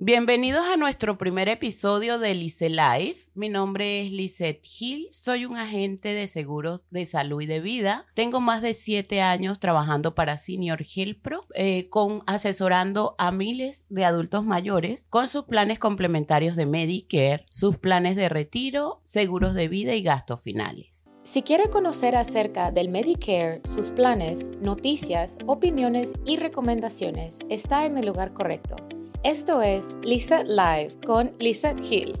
Bienvenidos 0.00 0.64
a 0.64 0.76
nuestro 0.76 1.18
primer 1.18 1.48
episodio 1.48 2.20
de 2.20 2.32
Lice 2.32 2.70
Life. 2.70 3.28
Mi 3.34 3.48
nombre 3.48 4.00
es 4.00 4.12
Lisette 4.12 4.64
Hill, 4.78 5.08
soy 5.10 5.44
un 5.44 5.56
agente 5.56 6.14
de 6.14 6.28
seguros 6.28 6.84
de 6.90 7.04
salud 7.04 7.40
y 7.40 7.46
de 7.46 7.58
vida. 7.58 8.06
Tengo 8.14 8.40
más 8.40 8.62
de 8.62 8.74
siete 8.74 9.22
años 9.22 9.58
trabajando 9.58 10.14
para 10.14 10.36
Senior 10.36 10.86
Hill 10.94 11.16
Pro, 11.16 11.46
eh, 11.52 11.88
con, 11.90 12.22
asesorando 12.28 13.16
a 13.18 13.32
miles 13.32 13.86
de 13.88 14.04
adultos 14.04 14.44
mayores 14.44 15.04
con 15.10 15.26
sus 15.26 15.46
planes 15.46 15.80
complementarios 15.80 16.54
de 16.54 16.66
Medicare, 16.66 17.44
sus 17.50 17.76
planes 17.76 18.14
de 18.14 18.28
retiro, 18.28 19.00
seguros 19.02 19.54
de 19.54 19.66
vida 19.66 19.96
y 19.96 20.02
gastos 20.04 20.40
finales. 20.42 21.10
Si 21.24 21.42
quiere 21.42 21.70
conocer 21.70 22.14
acerca 22.14 22.70
del 22.70 22.88
Medicare, 22.88 23.62
sus 23.68 23.90
planes, 23.90 24.48
noticias, 24.62 25.38
opiniones 25.46 26.12
y 26.24 26.36
recomendaciones, 26.36 27.40
está 27.50 27.84
en 27.84 27.98
el 27.98 28.06
lugar 28.06 28.32
correcto. 28.32 28.76
Esto 29.24 29.62
es 29.62 29.96
Lisa 30.04 30.44
Live 30.44 31.00
con 31.04 31.32
Lisa 31.40 31.72
Hill. 31.72 32.12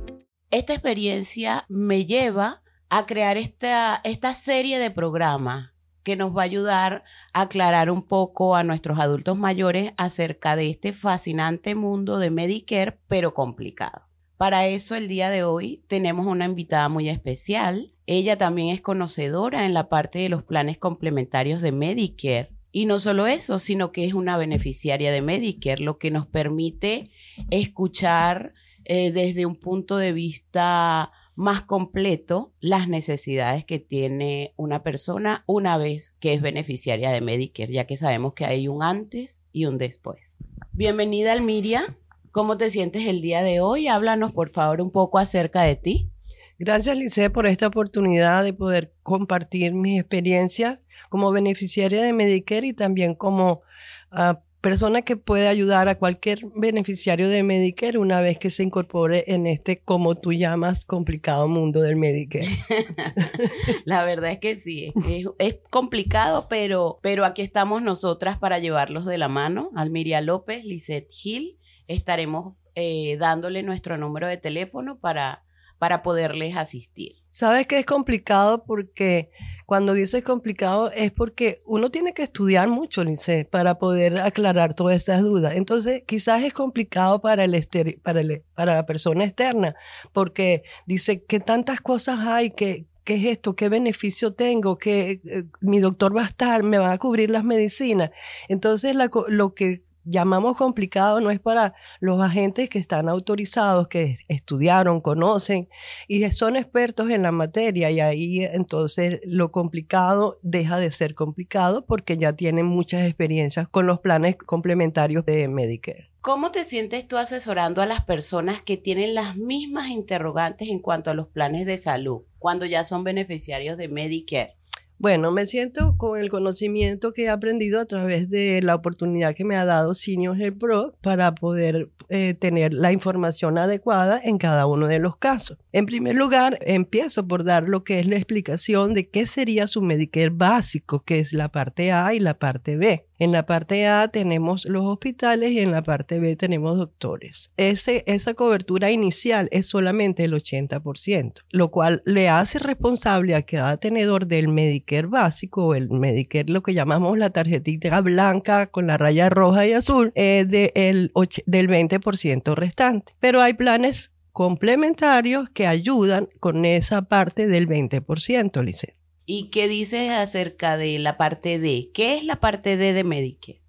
Esta 0.50 0.72
experiencia 0.72 1.64
me 1.68 2.04
lleva 2.04 2.60
a 2.90 3.06
crear 3.06 3.36
esta, 3.36 4.00
esta 4.02 4.34
serie 4.34 4.80
de 4.80 4.90
programas 4.90 5.70
que 6.02 6.16
nos 6.16 6.36
va 6.36 6.42
a 6.42 6.46
ayudar 6.46 7.04
a 7.32 7.42
aclarar 7.42 7.92
un 7.92 8.02
poco 8.02 8.56
a 8.56 8.64
nuestros 8.64 8.98
adultos 8.98 9.38
mayores 9.38 9.92
acerca 9.96 10.56
de 10.56 10.70
este 10.70 10.92
fascinante 10.92 11.76
mundo 11.76 12.18
de 12.18 12.30
Medicare, 12.30 12.98
pero 13.06 13.32
complicado. 13.32 14.08
Para 14.36 14.66
eso 14.66 14.96
el 14.96 15.06
día 15.06 15.30
de 15.30 15.44
hoy 15.44 15.84
tenemos 15.86 16.26
una 16.26 16.46
invitada 16.46 16.88
muy 16.88 17.08
especial. 17.08 17.94
Ella 18.06 18.36
también 18.36 18.74
es 18.74 18.80
conocedora 18.80 19.66
en 19.66 19.72
la 19.72 19.88
parte 19.88 20.18
de 20.18 20.28
los 20.28 20.42
planes 20.42 20.78
complementarios 20.78 21.62
de 21.62 21.70
Medicare 21.70 22.57
y 22.78 22.86
no 22.86 23.00
solo 23.00 23.26
eso, 23.26 23.58
sino 23.58 23.90
que 23.90 24.04
es 24.04 24.14
una 24.14 24.36
beneficiaria 24.36 25.10
de 25.10 25.20
Medicare, 25.20 25.82
lo 25.82 25.98
que 25.98 26.12
nos 26.12 26.28
permite 26.28 27.10
escuchar 27.50 28.54
eh, 28.84 29.10
desde 29.10 29.46
un 29.46 29.56
punto 29.56 29.96
de 29.96 30.12
vista 30.12 31.10
más 31.34 31.62
completo 31.62 32.52
las 32.60 32.86
necesidades 32.86 33.64
que 33.64 33.80
tiene 33.80 34.54
una 34.54 34.84
persona 34.84 35.42
una 35.46 35.76
vez 35.76 36.14
que 36.20 36.34
es 36.34 36.40
beneficiaria 36.40 37.10
de 37.10 37.20
Medicare, 37.20 37.72
ya 37.72 37.84
que 37.84 37.96
sabemos 37.96 38.34
que 38.34 38.44
hay 38.44 38.68
un 38.68 38.84
antes 38.84 39.40
y 39.50 39.64
un 39.64 39.76
después. 39.76 40.38
Bienvenida, 40.70 41.32
Almiria. 41.32 41.82
¿Cómo 42.30 42.58
te 42.58 42.70
sientes 42.70 43.06
el 43.06 43.22
día 43.22 43.42
de 43.42 43.60
hoy? 43.60 43.88
Háblanos, 43.88 44.30
por 44.30 44.50
favor, 44.50 44.80
un 44.82 44.92
poco 44.92 45.18
acerca 45.18 45.62
de 45.62 45.74
ti. 45.74 46.12
Gracias, 46.60 46.96
Lice, 46.96 47.28
por 47.30 47.48
esta 47.48 47.66
oportunidad 47.66 48.44
de 48.44 48.52
poder 48.52 48.94
compartir 49.02 49.74
mis 49.74 49.98
experiencias 49.98 50.78
como 51.08 51.32
beneficiaria 51.32 52.02
de 52.02 52.12
Medicare 52.12 52.68
y 52.68 52.72
también 52.72 53.14
como 53.14 53.62
ah, 54.10 54.40
persona 54.60 55.02
que 55.02 55.16
puede 55.16 55.48
ayudar 55.48 55.88
a 55.88 55.98
cualquier 55.98 56.40
beneficiario 56.56 57.28
de 57.28 57.42
Medicare 57.42 57.98
una 57.98 58.20
vez 58.20 58.38
que 58.38 58.50
se 58.50 58.62
incorpore 58.62 59.22
en 59.26 59.46
este, 59.46 59.78
como 59.78 60.16
tú 60.16 60.32
llamas, 60.32 60.84
complicado 60.84 61.48
mundo 61.48 61.80
del 61.80 61.96
Medicare. 61.96 62.48
La 63.84 64.04
verdad 64.04 64.32
es 64.32 64.38
que 64.38 64.56
sí, 64.56 64.92
es, 65.38 65.58
complicado, 65.70 66.48
pero, 66.48 66.98
pero 67.02 67.24
aquí 67.24 67.42
estamos 67.42 67.82
nosotras 67.82 68.38
para 68.38 68.58
llevarlos 68.58 69.04
de 69.04 69.18
la 69.18 69.28
mano. 69.28 69.70
Almiria 69.76 70.20
López, 70.20 70.64
Lisette 70.64 71.08
Gil, 71.10 71.58
estaremos 71.86 72.54
eh, 72.74 73.16
dándole 73.18 73.62
nuestro 73.62 73.96
número 73.96 74.26
de 74.26 74.36
teléfono 74.38 74.98
para 74.98 75.44
para 75.78 76.02
poderles 76.02 76.56
asistir. 76.56 77.16
Sabes 77.30 77.66
que 77.66 77.78
es 77.78 77.86
complicado 77.86 78.64
porque 78.64 79.30
cuando 79.64 79.92
dices 79.92 80.24
complicado 80.24 80.90
es 80.90 81.12
porque 81.12 81.58
uno 81.66 81.90
tiene 81.90 82.14
que 82.14 82.22
estudiar 82.22 82.68
mucho, 82.68 83.04
Lince, 83.04 83.44
para 83.44 83.78
poder 83.78 84.18
aclarar 84.18 84.74
todas 84.74 84.96
esas 84.96 85.22
dudas. 85.22 85.54
Entonces, 85.54 86.02
quizás 86.06 86.42
es 86.42 86.52
complicado 86.52 87.20
para, 87.20 87.44
el 87.44 87.68
para, 88.02 88.22
para 88.54 88.74
la 88.74 88.86
persona 88.86 89.24
externa, 89.24 89.76
porque 90.12 90.62
dice 90.86 91.22
que 91.22 91.38
tantas 91.38 91.80
cosas 91.80 92.20
hay, 92.20 92.50
que, 92.50 92.86
¿qué 93.04 93.14
es 93.14 93.24
esto? 93.26 93.54
¿Qué 93.54 93.68
beneficio 93.68 94.32
tengo? 94.32 94.78
¿Que 94.78 95.20
eh, 95.24 95.44
mi 95.60 95.80
doctor 95.80 96.16
va 96.16 96.22
a 96.22 96.26
estar? 96.26 96.62
¿Me 96.62 96.78
va 96.78 96.92
a 96.92 96.98
cubrir 96.98 97.30
las 97.30 97.44
medicinas? 97.44 98.10
Entonces, 98.48 98.96
lo 99.28 99.54
que 99.54 99.82
llamamos 100.08 100.56
complicado 100.56 101.20
no 101.20 101.30
es 101.30 101.40
para 101.40 101.74
los 102.00 102.20
agentes 102.22 102.68
que 102.68 102.78
están 102.78 103.08
autorizados, 103.08 103.88
que 103.88 104.16
estudiaron, 104.28 105.00
conocen 105.00 105.68
y 106.06 106.28
son 106.32 106.56
expertos 106.56 107.10
en 107.10 107.22
la 107.22 107.32
materia 107.32 107.90
y 107.90 108.00
ahí 108.00 108.44
entonces 108.44 109.20
lo 109.24 109.52
complicado 109.52 110.38
deja 110.42 110.78
de 110.78 110.90
ser 110.90 111.14
complicado 111.14 111.84
porque 111.84 112.16
ya 112.16 112.32
tienen 112.32 112.66
muchas 112.66 113.06
experiencias 113.06 113.68
con 113.68 113.86
los 113.86 114.00
planes 114.00 114.36
complementarios 114.36 115.24
de 115.24 115.48
Medicare. 115.48 116.10
¿Cómo 116.20 116.50
te 116.50 116.64
sientes 116.64 117.06
tú 117.06 117.16
asesorando 117.16 117.80
a 117.80 117.86
las 117.86 118.04
personas 118.04 118.60
que 118.60 118.76
tienen 118.76 119.14
las 119.14 119.36
mismas 119.36 119.88
interrogantes 119.88 120.68
en 120.68 120.80
cuanto 120.80 121.10
a 121.10 121.14
los 121.14 121.28
planes 121.28 121.64
de 121.64 121.76
salud 121.76 122.22
cuando 122.38 122.66
ya 122.66 122.84
son 122.84 123.04
beneficiarios 123.04 123.78
de 123.78 123.88
Medicare? 123.88 124.57
Bueno, 125.00 125.30
me 125.30 125.46
siento 125.46 125.96
con 125.96 126.18
el 126.18 126.28
conocimiento 126.28 127.12
que 127.12 127.24
he 127.24 127.28
aprendido 127.28 127.80
a 127.80 127.84
través 127.84 128.28
de 128.30 128.60
la 128.62 128.74
oportunidad 128.74 129.36
que 129.36 129.44
me 129.44 129.54
ha 129.54 129.64
dado 129.64 129.94
Senior 129.94 130.36
Health 130.36 130.58
Pro 130.58 130.94
para 131.02 131.36
poder 131.36 131.88
eh, 132.08 132.34
tener 132.34 132.72
la 132.72 132.90
información 132.90 133.58
adecuada 133.58 134.20
en 134.22 134.38
cada 134.38 134.66
uno 134.66 134.88
de 134.88 134.98
los 134.98 135.16
casos. 135.16 135.56
En 135.70 135.86
primer 135.86 136.16
lugar, 136.16 136.58
empiezo 136.62 137.28
por 137.28 137.44
dar 137.44 137.68
lo 137.68 137.84
que 137.84 138.00
es 138.00 138.06
la 138.06 138.16
explicación 138.16 138.92
de 138.92 139.08
qué 139.08 139.26
sería 139.26 139.68
su 139.68 139.82
Medicare 139.82 140.30
básico, 140.30 140.98
que 141.04 141.20
es 141.20 141.32
la 141.32 141.48
parte 141.48 141.92
A 141.92 142.12
y 142.12 142.18
la 142.18 142.34
parte 142.34 142.76
B. 142.76 143.07
En 143.18 143.32
la 143.32 143.46
parte 143.46 143.86
A 143.88 144.08
tenemos 144.08 144.64
los 144.64 144.84
hospitales 144.84 145.50
y 145.50 145.60
en 145.60 145.72
la 145.72 145.82
parte 145.82 146.20
B 146.20 146.36
tenemos 146.36 146.78
doctores. 146.78 147.50
Esa 147.56 148.34
cobertura 148.34 148.90
inicial 148.90 149.48
es 149.50 149.66
solamente 149.66 150.24
el 150.24 150.34
80%, 150.34 151.42
lo 151.50 151.70
cual 151.70 152.02
le 152.04 152.28
hace 152.28 152.58
responsable 152.60 153.34
a 153.34 153.42
cada 153.42 153.76
tenedor 153.76 154.26
del 154.26 154.48
Medicare 154.48 155.08
básico 155.08 155.74
el 155.74 155.90
Medicare, 155.90 156.52
lo 156.52 156.62
que 156.62 156.74
llamamos 156.74 157.18
la 157.18 157.30
tarjetita 157.30 158.00
blanca 158.00 158.68
con 158.68 158.86
la 158.86 158.96
raya 158.96 159.28
roja 159.30 159.66
y 159.66 159.72
azul, 159.72 160.12
eh, 160.14 160.44
de 160.46 160.72
el, 160.74 161.12
del 161.46 161.68
20% 161.68 162.54
restante. 162.54 163.14
Pero 163.18 163.42
hay 163.42 163.54
planes 163.54 164.12
complementarios 164.32 165.50
que 165.50 165.66
ayudan 165.66 166.28
con 166.38 166.64
esa 166.64 167.02
parte 167.02 167.48
del 167.48 167.66
20%, 167.68 168.62
Lice. 168.62 168.94
¿Y 169.30 169.50
qué 169.50 169.68
dices 169.68 170.10
acerca 170.10 170.78
de 170.78 170.98
la 170.98 171.18
parte 171.18 171.58
D? 171.58 171.90
¿Qué 171.92 172.16
es 172.16 172.24
la 172.24 172.40
parte 172.40 172.78
D 172.78 172.94
de 172.94 173.04
Medicare? 173.04 173.60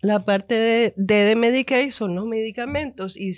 La 0.00 0.24
parte 0.24 0.56
D 0.56 0.94
de, 0.96 1.36
Medicare 1.36 1.92
son 1.92 2.16
los 2.16 2.26
medicamentos 2.26 3.16
y, 3.16 3.32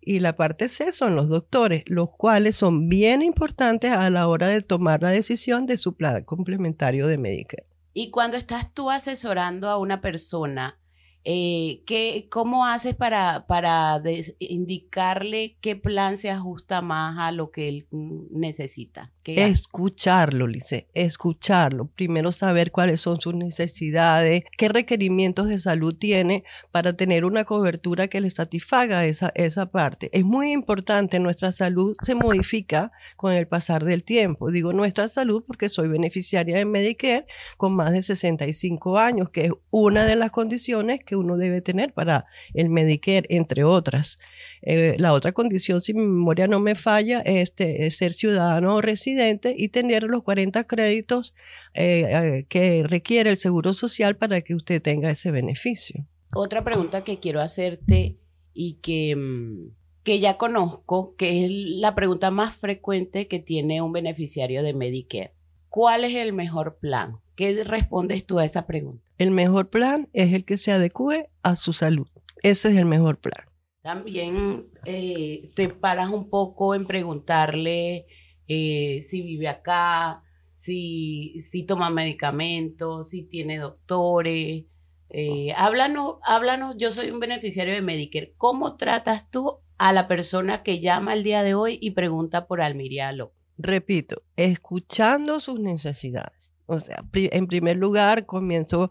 y, 0.00 0.18
la 0.20 0.36
parte 0.36 0.68
C 0.68 0.92
son 0.92 1.16
los 1.16 1.28
doctores, 1.28 1.82
los 1.88 2.10
cuales 2.10 2.54
son 2.54 2.88
bien 2.88 3.22
importantes 3.22 3.90
a 3.90 4.08
la 4.08 4.28
hora 4.28 4.46
de 4.46 4.62
tomar 4.62 5.02
la 5.02 5.10
decisión 5.10 5.66
de 5.66 5.78
su 5.78 5.96
plan 5.96 6.22
complementario 6.22 7.08
de 7.08 7.18
Medicare. 7.18 7.66
Y 7.92 8.10
cuando 8.10 8.36
estás 8.36 8.72
tú 8.72 8.88
asesorando 8.88 9.70
a 9.70 9.78
una 9.78 10.00
persona, 10.00 10.78
eh, 11.24 11.82
¿qué, 11.86 12.28
¿Cómo 12.30 12.66
haces 12.66 12.94
para, 12.94 13.48
para 13.48 14.00
indicarle 14.38 15.58
qué 15.60 15.74
plan 15.74 16.16
se 16.16 16.30
ajusta 16.30 16.82
más 16.82 17.18
a 17.18 17.32
lo 17.32 17.50
que 17.50 17.68
él 17.68 17.88
necesita? 18.30 19.13
Escucharlo, 19.26 20.46
Lice, 20.46 20.88
escucharlo. 20.92 21.86
Primero 21.86 22.30
saber 22.30 22.70
cuáles 22.70 23.00
son 23.00 23.20
sus 23.20 23.34
necesidades, 23.34 24.44
qué 24.58 24.68
requerimientos 24.68 25.48
de 25.48 25.58
salud 25.58 25.96
tiene 25.96 26.44
para 26.70 26.92
tener 26.92 27.24
una 27.24 27.44
cobertura 27.44 28.08
que 28.08 28.20
le 28.20 28.28
satisfaga 28.28 29.06
esa, 29.06 29.32
esa 29.34 29.70
parte. 29.70 30.10
Es 30.12 30.24
muy 30.24 30.52
importante, 30.52 31.18
nuestra 31.20 31.52
salud 31.52 31.96
se 32.02 32.14
modifica 32.14 32.92
con 33.16 33.32
el 33.32 33.46
pasar 33.46 33.84
del 33.84 34.04
tiempo. 34.04 34.50
Digo 34.50 34.72
nuestra 34.72 35.08
salud 35.08 35.42
porque 35.46 35.70
soy 35.70 35.88
beneficiaria 35.88 36.58
de 36.58 36.66
Medicare 36.66 37.26
con 37.56 37.74
más 37.74 37.92
de 37.92 38.02
65 38.02 38.98
años, 38.98 39.30
que 39.30 39.46
es 39.46 39.52
una 39.70 40.04
de 40.04 40.16
las 40.16 40.32
condiciones 40.32 41.00
que 41.04 41.16
uno 41.16 41.38
debe 41.38 41.62
tener 41.62 41.94
para 41.94 42.26
el 42.52 42.68
Medicare, 42.68 43.26
entre 43.30 43.64
otras. 43.64 44.18
Eh, 44.60 44.96
la 44.98 45.12
otra 45.12 45.32
condición, 45.32 45.80
si 45.80 45.94
mi 45.94 46.02
memoria 46.02 46.46
no 46.46 46.60
me 46.60 46.74
falla, 46.74 47.20
este, 47.20 47.86
es 47.86 47.96
ser 47.96 48.12
ciudadano 48.12 48.76
o 48.76 48.80
residente 48.82 49.13
y 49.56 49.68
tener 49.68 50.04
los 50.04 50.22
40 50.22 50.64
créditos 50.64 51.34
eh, 51.74 52.06
eh, 52.08 52.46
que 52.48 52.82
requiere 52.84 53.30
el 53.30 53.36
Seguro 53.36 53.72
Social 53.72 54.16
para 54.16 54.40
que 54.40 54.54
usted 54.54 54.82
tenga 54.82 55.10
ese 55.10 55.30
beneficio. 55.30 56.06
Otra 56.34 56.64
pregunta 56.64 57.04
que 57.04 57.18
quiero 57.18 57.40
hacerte 57.40 58.18
y 58.52 58.74
que, 58.82 59.14
mm, 59.16 59.70
que 60.02 60.20
ya 60.20 60.36
conozco, 60.36 61.14
que 61.16 61.44
es 61.44 61.50
la 61.50 61.94
pregunta 61.94 62.30
más 62.30 62.54
frecuente 62.54 63.28
que 63.28 63.38
tiene 63.38 63.82
un 63.82 63.92
beneficiario 63.92 64.62
de 64.62 64.74
Medicare. 64.74 65.32
¿Cuál 65.68 66.04
es 66.04 66.14
el 66.14 66.32
mejor 66.32 66.78
plan? 66.78 67.16
¿Qué 67.36 67.64
respondes 67.64 68.26
tú 68.26 68.38
a 68.38 68.44
esa 68.44 68.66
pregunta? 68.66 69.04
El 69.18 69.30
mejor 69.30 69.70
plan 69.70 70.08
es 70.12 70.32
el 70.32 70.44
que 70.44 70.56
se 70.56 70.72
adecue 70.72 71.30
a 71.42 71.56
su 71.56 71.72
salud. 71.72 72.06
Ese 72.42 72.68
es 72.68 72.76
el 72.76 72.84
mejor 72.84 73.18
plan. 73.18 73.44
También 73.82 74.66
eh, 74.86 75.50
te 75.54 75.68
paras 75.68 76.10
un 76.10 76.30
poco 76.30 76.74
en 76.74 76.86
preguntarle 76.86 78.06
eh, 78.48 79.00
si 79.02 79.22
vive 79.22 79.48
acá, 79.48 80.22
si, 80.54 81.40
si 81.40 81.64
toma 81.64 81.90
medicamentos, 81.90 83.10
si 83.10 83.22
tiene 83.22 83.58
doctores. 83.58 84.64
Eh, 85.10 85.52
háblanos, 85.56 86.16
háblanos, 86.24 86.76
yo 86.78 86.90
soy 86.90 87.10
un 87.10 87.20
beneficiario 87.20 87.74
de 87.74 87.82
Medicare. 87.82 88.34
¿Cómo 88.36 88.76
tratas 88.76 89.30
tú 89.30 89.58
a 89.78 89.92
la 89.92 90.08
persona 90.08 90.62
que 90.62 90.80
llama 90.80 91.12
el 91.12 91.22
día 91.22 91.42
de 91.42 91.54
hoy 91.54 91.78
y 91.80 91.92
pregunta 91.92 92.46
por 92.46 92.60
Almiria 92.60 93.12
López? 93.12 93.36
Repito, 93.58 94.22
escuchando 94.36 95.38
sus 95.38 95.60
necesidades. 95.60 96.52
O 96.66 96.80
sea, 96.80 97.04
en 97.12 97.46
primer 97.46 97.76
lugar, 97.76 98.26
comienzo, 98.26 98.90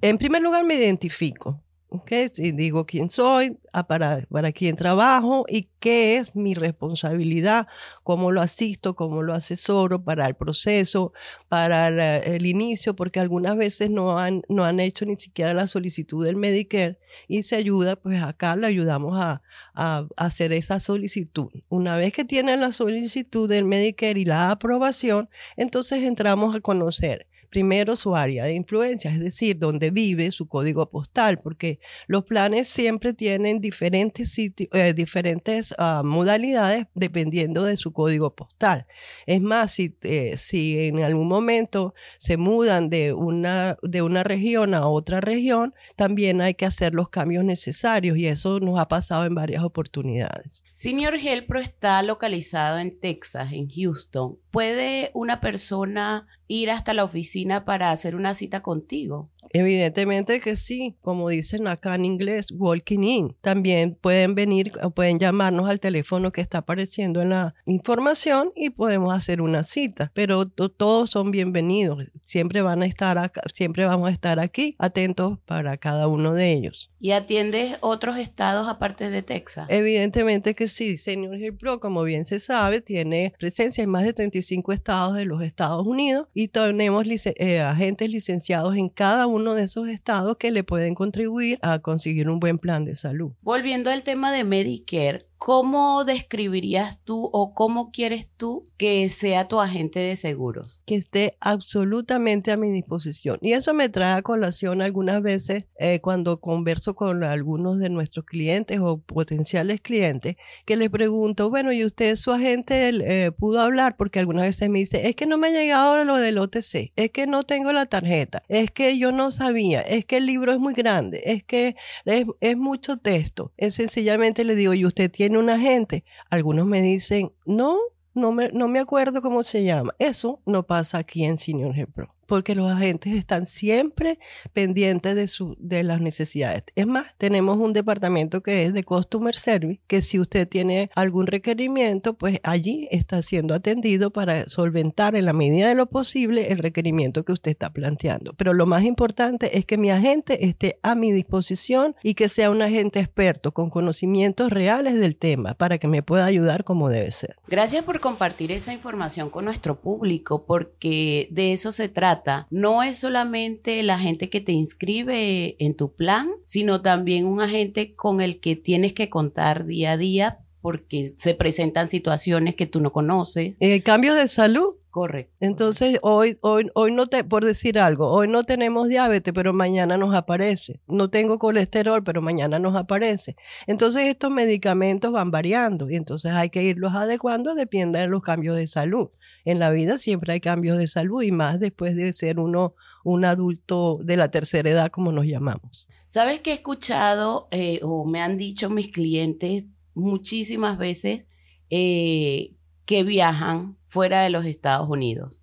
en 0.00 0.18
primer 0.18 0.42
lugar 0.42 0.64
me 0.64 0.74
identifico. 0.74 1.62
Okay, 1.96 2.28
si 2.28 2.50
digo 2.50 2.86
quién 2.86 3.08
soy, 3.08 3.56
para, 3.86 4.26
para 4.28 4.50
quién 4.50 4.74
trabajo 4.74 5.44
y 5.48 5.68
qué 5.78 6.16
es 6.16 6.34
mi 6.34 6.54
responsabilidad, 6.54 7.68
cómo 8.02 8.32
lo 8.32 8.40
asisto, 8.40 8.96
cómo 8.96 9.22
lo 9.22 9.32
asesoro 9.32 10.02
para 10.02 10.26
el 10.26 10.34
proceso, 10.34 11.12
para 11.48 12.18
el, 12.18 12.46
inicio, 12.46 12.96
porque 12.96 13.20
algunas 13.20 13.56
veces 13.56 13.90
no 13.90 14.18
han, 14.18 14.42
no 14.48 14.64
han 14.64 14.80
hecho 14.80 15.06
ni 15.06 15.14
siquiera 15.14 15.54
la 15.54 15.68
solicitud 15.68 16.24
del 16.26 16.34
Medicare 16.34 16.98
y 17.28 17.44
se 17.44 17.54
ayuda, 17.54 17.94
pues 17.94 18.20
acá 18.20 18.56
le 18.56 18.66
ayudamos 18.66 19.20
a, 19.20 19.42
a 19.74 20.08
hacer 20.16 20.52
esa 20.52 20.80
solicitud. 20.80 21.46
Una 21.68 21.94
vez 21.94 22.12
que 22.12 22.24
tienen 22.24 22.60
la 22.60 22.72
solicitud 22.72 23.48
del 23.48 23.66
Medicare 23.66 24.18
y 24.18 24.24
la 24.24 24.50
aprobación, 24.50 25.28
entonces 25.56 26.02
entramos 26.02 26.56
a 26.56 26.60
conocer 26.60 27.28
primero 27.54 27.94
su 27.94 28.16
área 28.16 28.46
de 28.46 28.54
influencia, 28.54 29.12
es 29.12 29.20
decir, 29.20 29.60
donde 29.60 29.92
vive, 29.92 30.32
su 30.32 30.48
código 30.48 30.90
postal, 30.90 31.38
porque 31.40 31.78
los 32.08 32.24
planes 32.24 32.66
siempre 32.66 33.14
tienen 33.14 33.60
diferentes, 33.60 34.32
sitios, 34.32 34.68
eh, 34.72 34.92
diferentes 34.92 35.72
ah, 35.78 36.02
modalidades 36.04 36.86
dependiendo 36.94 37.62
de 37.62 37.76
su 37.76 37.92
código 37.92 38.34
postal. 38.34 38.88
Es 39.26 39.40
más, 39.40 39.70
si, 39.70 39.96
eh, 40.02 40.34
si 40.36 40.86
en 40.86 40.98
algún 40.98 41.28
momento 41.28 41.94
se 42.18 42.36
mudan 42.36 42.90
de 42.90 43.12
una, 43.12 43.78
de 43.84 44.02
una 44.02 44.24
región 44.24 44.74
a 44.74 44.88
otra 44.88 45.20
región, 45.20 45.74
también 45.94 46.40
hay 46.40 46.54
que 46.54 46.66
hacer 46.66 46.92
los 46.92 47.08
cambios 47.08 47.44
necesarios 47.44 48.18
y 48.18 48.26
eso 48.26 48.58
nos 48.58 48.80
ha 48.80 48.88
pasado 48.88 49.26
en 49.26 49.36
varias 49.36 49.62
oportunidades. 49.62 50.64
Senior 50.74 51.14
Helpro 51.14 51.60
está 51.60 52.02
localizado 52.02 52.80
en 52.80 52.98
Texas, 52.98 53.52
en 53.52 53.68
Houston. 53.70 54.38
¿Puede 54.54 55.10
una 55.14 55.40
persona 55.40 56.28
ir 56.46 56.70
hasta 56.70 56.94
la 56.94 57.02
oficina 57.02 57.64
para 57.64 57.90
hacer 57.90 58.14
una 58.14 58.34
cita 58.34 58.62
contigo? 58.62 59.28
Evidentemente 59.50 60.40
que 60.40 60.56
sí, 60.56 60.96
como 61.00 61.28
dicen 61.28 61.66
acá 61.68 61.94
en 61.94 62.04
inglés, 62.04 62.48
walking 62.52 63.02
in. 63.02 63.36
También 63.40 63.96
pueden 64.00 64.34
venir, 64.34 64.72
pueden 64.94 65.18
llamarnos 65.18 65.68
al 65.68 65.80
teléfono 65.80 66.32
que 66.32 66.40
está 66.40 66.58
apareciendo 66.58 67.22
en 67.22 67.30
la 67.30 67.54
información 67.66 68.52
y 68.54 68.70
podemos 68.70 69.14
hacer 69.14 69.40
una 69.40 69.62
cita. 69.62 70.10
Pero 70.14 70.46
todos 70.46 71.10
son 71.10 71.30
bienvenidos. 71.30 72.04
Siempre 72.22 72.62
van 72.62 72.82
a 72.82 72.86
estar 72.86 73.18
acá, 73.18 73.42
siempre 73.52 73.86
vamos 73.86 74.08
a 74.08 74.12
estar 74.12 74.40
aquí 74.40 74.76
atentos 74.78 75.38
para 75.46 75.76
cada 75.76 76.08
uno 76.08 76.34
de 76.34 76.52
ellos. 76.52 76.90
¿Y 77.00 77.12
atiendes 77.12 77.76
otros 77.80 78.16
estados 78.16 78.68
aparte 78.68 79.10
de 79.10 79.22
Texas? 79.22 79.66
Evidentemente 79.68 80.54
que 80.54 80.68
sí. 80.68 80.96
Señor 80.98 81.36
Hill 81.36 81.56
Pro, 81.56 81.80
como 81.80 82.02
bien 82.02 82.24
se 82.24 82.38
sabe, 82.38 82.80
tiene 82.80 83.34
presencia 83.38 83.84
en 83.84 83.90
más 83.90 84.04
de 84.04 84.12
35 84.12 84.72
estados 84.72 85.16
de 85.16 85.24
los 85.24 85.42
Estados 85.42 85.86
Unidos 85.86 86.28
y 86.34 86.48
tenemos 86.48 87.06
eh, 87.36 87.60
agentes 87.60 88.10
licenciados 88.10 88.76
en 88.76 88.88
cada 88.88 89.26
uno 89.26 89.33
de 89.42 89.64
esos 89.64 89.88
estados 89.88 90.36
que 90.36 90.52
le 90.52 90.62
pueden 90.62 90.94
contribuir 90.94 91.58
a 91.62 91.80
conseguir 91.80 92.28
un 92.28 92.38
buen 92.38 92.58
plan 92.58 92.84
de 92.84 92.94
salud. 92.94 93.32
Volviendo 93.42 93.90
al 93.90 94.04
tema 94.04 94.32
de 94.32 94.44
Medicare, 94.44 95.26
¿cómo 95.44 96.06
describirías 96.06 97.04
tú 97.04 97.28
o 97.30 97.52
cómo 97.52 97.90
quieres 97.90 98.30
tú 98.34 98.64
que 98.78 99.06
sea 99.10 99.46
tu 99.46 99.60
agente 99.60 100.00
de 100.00 100.16
seguros? 100.16 100.82
Que 100.86 100.94
esté 100.94 101.36
absolutamente 101.38 102.50
a 102.50 102.56
mi 102.56 102.70
disposición. 102.70 103.36
Y 103.42 103.52
eso 103.52 103.74
me 103.74 103.90
trae 103.90 104.14
a 104.14 104.22
colación 104.22 104.80
algunas 104.80 105.20
veces 105.20 105.68
eh, 105.78 106.00
cuando 106.00 106.40
converso 106.40 106.94
con 106.94 107.24
algunos 107.24 107.78
de 107.78 107.90
nuestros 107.90 108.24
clientes 108.24 108.80
o 108.80 108.96
potenciales 108.96 109.82
clientes, 109.82 110.36
que 110.64 110.76
les 110.76 110.88
pregunto, 110.88 111.50
bueno, 111.50 111.72
¿y 111.72 111.84
usted 111.84 112.16
su 112.16 112.32
agente 112.32 112.88
eh, 112.88 113.30
pudo 113.30 113.60
hablar? 113.60 113.98
Porque 113.98 114.20
algunas 114.20 114.46
veces 114.46 114.70
me 114.70 114.78
dice, 114.78 115.08
es 115.08 115.14
que 115.14 115.26
no 115.26 115.36
me 115.36 115.48
ha 115.48 115.50
llegado 115.50 116.02
lo 116.06 116.16
del 116.16 116.38
OTC, 116.38 116.92
es 116.96 117.10
que 117.12 117.26
no 117.26 117.42
tengo 117.42 117.70
la 117.70 117.84
tarjeta, 117.84 118.42
es 118.48 118.70
que 118.70 118.96
yo 118.96 119.12
no 119.12 119.30
sabía, 119.30 119.82
es 119.82 120.06
que 120.06 120.16
el 120.16 120.24
libro 120.24 120.54
es 120.54 120.58
muy 120.58 120.72
grande, 120.72 121.20
es 121.26 121.44
que 121.44 121.76
es, 122.06 122.24
es 122.40 122.56
mucho 122.56 122.96
texto. 122.96 123.52
Es 123.58 123.74
sencillamente 123.74 124.44
le 124.44 124.54
digo, 124.54 124.72
¿y 124.72 124.86
usted 124.86 125.10
tiene 125.10 125.33
un 125.36 125.50
agente. 125.50 126.04
Algunos 126.30 126.66
me 126.66 126.82
dicen, 126.82 127.32
no, 127.46 127.78
no 128.14 128.32
me, 128.32 128.50
no 128.52 128.68
me 128.68 128.80
acuerdo 128.80 129.20
cómo 129.22 129.42
se 129.42 129.64
llama. 129.64 129.94
Eso 129.98 130.40
no 130.46 130.66
pasa 130.66 130.98
aquí 130.98 131.24
en 131.24 131.38
Senior 131.38 131.74
Pro 131.92 132.13
porque 132.26 132.54
los 132.54 132.70
agentes 132.70 133.14
están 133.14 133.46
siempre 133.46 134.18
pendientes 134.52 135.14
de, 135.14 135.28
su, 135.28 135.56
de 135.58 135.82
las 135.82 136.00
necesidades. 136.00 136.64
Es 136.74 136.86
más, 136.86 137.06
tenemos 137.18 137.58
un 137.58 137.72
departamento 137.72 138.42
que 138.42 138.64
es 138.64 138.72
de 138.72 138.84
Customer 138.84 139.34
Service, 139.34 139.80
que 139.86 140.02
si 140.02 140.18
usted 140.18 140.48
tiene 140.48 140.90
algún 140.94 141.26
requerimiento, 141.26 142.14
pues 142.14 142.40
allí 142.42 142.88
está 142.90 143.22
siendo 143.22 143.54
atendido 143.54 144.10
para 144.10 144.48
solventar 144.48 145.16
en 145.16 145.24
la 145.24 145.32
medida 145.32 145.68
de 145.68 145.74
lo 145.74 145.86
posible 145.86 146.52
el 146.52 146.58
requerimiento 146.58 147.24
que 147.24 147.32
usted 147.32 147.50
está 147.52 147.70
planteando. 147.70 148.34
Pero 148.34 148.54
lo 148.54 148.66
más 148.66 148.84
importante 148.84 149.58
es 149.58 149.64
que 149.64 149.78
mi 149.78 149.90
agente 149.90 150.46
esté 150.46 150.78
a 150.82 150.94
mi 150.94 151.12
disposición 151.12 151.96
y 152.02 152.14
que 152.14 152.28
sea 152.28 152.50
un 152.50 152.62
agente 152.62 153.00
experto 153.00 153.52
con 153.52 153.70
conocimientos 153.70 154.50
reales 154.50 154.98
del 154.98 155.16
tema 155.16 155.54
para 155.54 155.78
que 155.78 155.88
me 155.88 156.02
pueda 156.02 156.24
ayudar 156.24 156.64
como 156.64 156.88
debe 156.88 157.10
ser. 157.10 157.36
Gracias 157.48 157.84
por 157.84 158.00
compartir 158.00 158.52
esa 158.52 158.72
información 158.72 159.30
con 159.30 159.44
nuestro 159.44 159.80
público, 159.80 160.44
porque 160.46 161.28
de 161.30 161.52
eso 161.52 161.72
se 161.72 161.88
trata 161.88 162.13
no 162.50 162.82
es 162.82 162.98
solamente 162.98 163.82
la 163.82 163.98
gente 163.98 164.30
que 164.30 164.40
te 164.40 164.52
inscribe 164.52 165.56
en 165.58 165.74
tu 165.74 165.92
plan, 165.92 166.28
sino 166.44 166.82
también 166.82 167.26
un 167.26 167.40
agente 167.40 167.94
con 167.94 168.20
el 168.20 168.40
que 168.40 168.56
tienes 168.56 168.92
que 168.92 169.10
contar 169.10 169.66
día 169.66 169.92
a 169.92 169.96
día 169.96 170.38
porque 170.60 171.08
se 171.08 171.34
presentan 171.34 171.88
situaciones 171.88 172.56
que 172.56 172.66
tú 172.66 172.80
no 172.80 172.90
conoces. 172.90 173.58
Eh, 173.60 173.82
cambios 173.82 174.16
de 174.16 174.28
salud. 174.28 174.76
Correcto. 174.88 175.34
Entonces, 175.40 175.98
hoy, 176.02 176.38
hoy, 176.40 176.70
hoy 176.72 176.92
no 176.92 177.08
te, 177.08 177.24
por 177.24 177.44
decir 177.44 177.80
algo, 177.80 178.08
hoy 178.08 178.28
no 178.28 178.44
tenemos 178.44 178.88
diabetes, 178.88 179.34
pero 179.34 179.52
mañana 179.52 179.98
nos 179.98 180.14
aparece. 180.14 180.80
No 180.86 181.10
tengo 181.10 181.38
colesterol, 181.38 182.04
pero 182.04 182.22
mañana 182.22 182.60
nos 182.60 182.76
aparece. 182.76 183.34
Entonces, 183.66 184.06
estos 184.06 184.30
medicamentos 184.30 185.10
van 185.10 185.32
variando 185.32 185.90
y 185.90 185.96
entonces 185.96 186.30
hay 186.32 186.48
que 186.48 186.62
irlos 186.62 186.94
adecuando, 186.94 187.54
depende 187.56 187.98
de 187.98 188.06
los 188.06 188.22
cambios 188.22 188.56
de 188.56 188.68
salud 188.68 189.10
en 189.44 189.58
la 189.58 189.70
vida 189.70 189.98
siempre 189.98 190.32
hay 190.32 190.40
cambios 190.40 190.78
de 190.78 190.88
salud 190.88 191.22
y 191.22 191.30
más 191.30 191.60
después 191.60 191.94
de 191.96 192.12
ser 192.12 192.40
uno 192.40 192.74
un 193.04 193.24
adulto 193.24 193.98
de 194.02 194.16
la 194.16 194.30
tercera 194.30 194.70
edad, 194.70 194.90
como 194.90 195.12
nos 195.12 195.26
llamamos. 195.26 195.86
Sabes 196.06 196.40
que 196.40 196.50
he 196.50 196.54
escuchado 196.54 197.48
eh, 197.50 197.80
o 197.82 198.04
me 198.06 198.20
han 198.20 198.38
dicho 198.38 198.70
mis 198.70 198.90
clientes 198.90 199.64
muchísimas 199.94 200.78
veces 200.78 201.24
eh, 201.70 202.54
que 202.86 203.04
viajan 203.04 203.76
fuera 203.88 204.22
de 204.22 204.30
los 204.30 204.46
Estados 204.46 204.88
Unidos. 204.88 205.42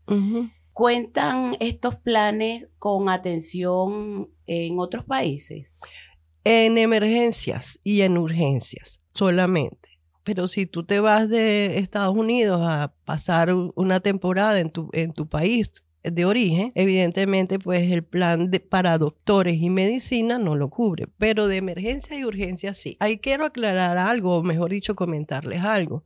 ¿Cuentan 0.73 1.55
estos 1.59 1.95
planes 1.95 2.67
con 2.79 3.09
atención 3.09 4.29
en 4.47 4.79
otros 4.79 5.05
países? 5.05 5.77
En 6.43 6.77
emergencias 6.77 7.79
y 7.83 8.01
en 8.01 8.17
urgencias 8.17 8.99
solamente. 9.13 9.90
Pero 10.23 10.47
si 10.47 10.65
tú 10.65 10.83
te 10.85 10.99
vas 10.99 11.29
de 11.29 11.79
Estados 11.79 12.15
Unidos 12.15 12.61
a 12.63 12.93
pasar 13.05 13.53
una 13.53 13.99
temporada 14.01 14.59
en 14.59 14.71
tu, 14.71 14.89
en 14.93 15.13
tu 15.13 15.27
país 15.27 15.83
de 16.03 16.25
origen, 16.25 16.71
evidentemente 16.75 17.59
pues 17.59 17.91
el 17.91 18.03
plan 18.03 18.49
de, 18.49 18.59
para 18.59 18.97
doctores 18.97 19.57
y 19.61 19.69
medicina 19.69 20.39
no 20.39 20.55
lo 20.55 20.69
cubre, 20.69 21.07
pero 21.17 21.47
de 21.47 21.57
emergencia 21.57 22.17
y 22.17 22.25
urgencia 22.25 22.73
sí. 22.73 22.97
Ahí 22.99 23.19
quiero 23.19 23.45
aclarar 23.45 23.97
algo, 23.97 24.37
o 24.37 24.43
mejor 24.43 24.71
dicho, 24.71 24.95
comentarles 24.95 25.61
algo. 25.61 26.03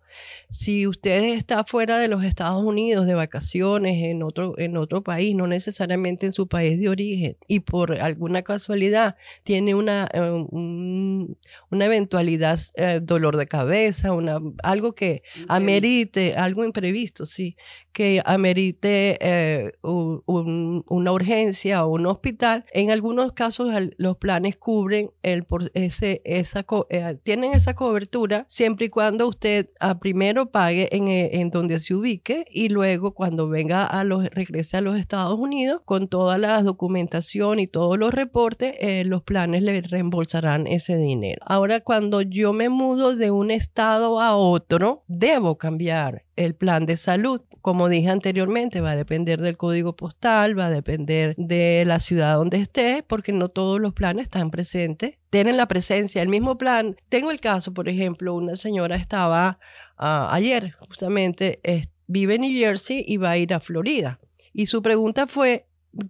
Si 0.50 0.88
usted 0.88 1.36
está 1.36 1.64
fuera 1.64 1.98
de 1.98 2.08
los 2.08 2.24
Estados 2.24 2.64
Unidos 2.64 3.06
de 3.06 3.14
vacaciones 3.16 4.04
en 4.04 4.24
otro, 4.24 4.58
en 4.58 4.78
otro 4.78 5.04
país, 5.04 5.36
no 5.36 5.48
necesariamente 5.48 6.26
en 6.26 6.32
su 6.32 6.48
país 6.48 6.80
de 6.80 6.90
origen, 6.90 7.38
y 7.48 7.62
por 7.62 8.00
alguna 8.02 8.42
casualidad 8.42 9.16
tiene 9.44 9.76
una, 9.76 10.10
eh, 10.14 10.22
una 10.22 11.86
eventualidad, 11.86 12.60
eh, 12.76 13.00
dolor 13.02 13.38
de 13.38 13.48
cabeza, 13.48 14.14
una, 14.14 14.40
algo 14.64 14.94
que 14.94 15.24
amerite, 15.48 16.34
algo 16.36 16.64
imprevisto, 16.64 17.26
sí, 17.26 17.56
que 17.92 18.22
amerite 18.26 19.18
eh, 19.22 19.72
una 19.86 21.12
urgencia 21.12 21.86
o 21.86 21.94
un 21.94 22.06
hospital, 22.06 22.66
en 22.74 22.92
algunos 22.92 23.34
casos 23.34 23.74
los 23.98 24.18
planes 24.18 24.58
cubren 24.58 25.12
ese, 25.24 26.22
eh, 26.26 27.18
tienen 27.24 27.54
esa 27.54 27.74
cobertura 27.74 28.46
siempre 28.48 28.88
y 28.88 28.90
cuando 28.90 29.28
usted 29.28 29.70
a 29.80 29.92
ah, 29.92 30.00
primero 30.00 30.52
pague 30.52 30.90
en, 30.96 31.08
eh, 31.08 31.30
en, 31.34 31.50
donde 31.50 31.80
se 31.80 31.96
ubique 31.96 32.46
y 32.50 32.70
luego 32.70 33.14
cuando 33.14 33.48
venga 33.48 33.86
a 33.86 34.04
regrese 34.04 34.78
a 34.78 34.82
los 34.82 34.98
Estados 35.00 35.40
Unidos 35.40 35.82
con 35.86 36.08
toda 36.08 36.38
la 36.38 36.62
documentación 36.62 37.60
y 37.60 37.68
todos 37.68 37.98
los 37.98 38.14
reportes, 38.14 38.76
eh, 38.80 39.04
los 39.06 39.24
planes 39.24 39.64
le 39.64 39.82
reembolsarán 39.82 40.68
ese 40.68 40.98
dinero. 40.98 41.42
Ahora, 41.46 41.82
cuando 41.82 42.22
yo 42.22 42.54
me 42.54 42.70
mudo 42.70 43.16
de 43.16 43.32
un 43.32 43.52
estado 43.52 44.20
a 44.20 44.36
otro, 44.36 45.04
debo 45.08 45.58
cambiar 45.58 46.25
el 46.36 46.56
plan 46.56 46.86
de 46.86 46.98
salud. 46.98 47.42
Como 47.62 47.90
dije 47.90 48.10
anteriormente, 48.10 48.82
va 48.82 48.92
a 48.92 48.96
depender 48.96 49.42
del 49.42 49.58
código 49.58 49.96
postal, 49.96 50.58
va 50.58 50.68
a 50.68 50.72
depender 50.72 51.36
de 51.38 51.84
la 51.86 52.00
ciudad 52.00 52.36
donde 52.36 52.62
estés, 52.62 53.04
porque 53.04 53.32
no 53.32 53.50
todos 53.50 53.80
los 53.80 53.94
planes 53.94 54.24
están 54.24 54.52
presentes. 54.52 55.18
Tienen 55.30 55.58
la 55.58 55.68
presencia, 55.68 56.22
el 56.22 56.30
mismo 56.30 56.58
plan. 56.58 56.96
Tengo 57.10 57.32
el 57.32 57.40
caso, 57.40 57.74
por 57.74 57.90
ejemplo, 57.90 58.34
una 58.34 58.56
señora 58.56 58.96
estaba 58.96 59.60
ah, 59.98 60.30
ayer, 60.32 60.76
justamente, 60.88 61.60
vive 62.08 62.36
en 62.36 62.42
New 62.42 62.52
Jersey 62.52 63.04
y 63.08 63.18
va 63.18 63.32
a 63.32 63.38
ir 63.38 63.54
a 63.54 63.60
Florida. 63.60 64.20
Y 64.54 64.68
su 64.68 64.82
pregunta 64.82 65.28
fue, 65.28 65.66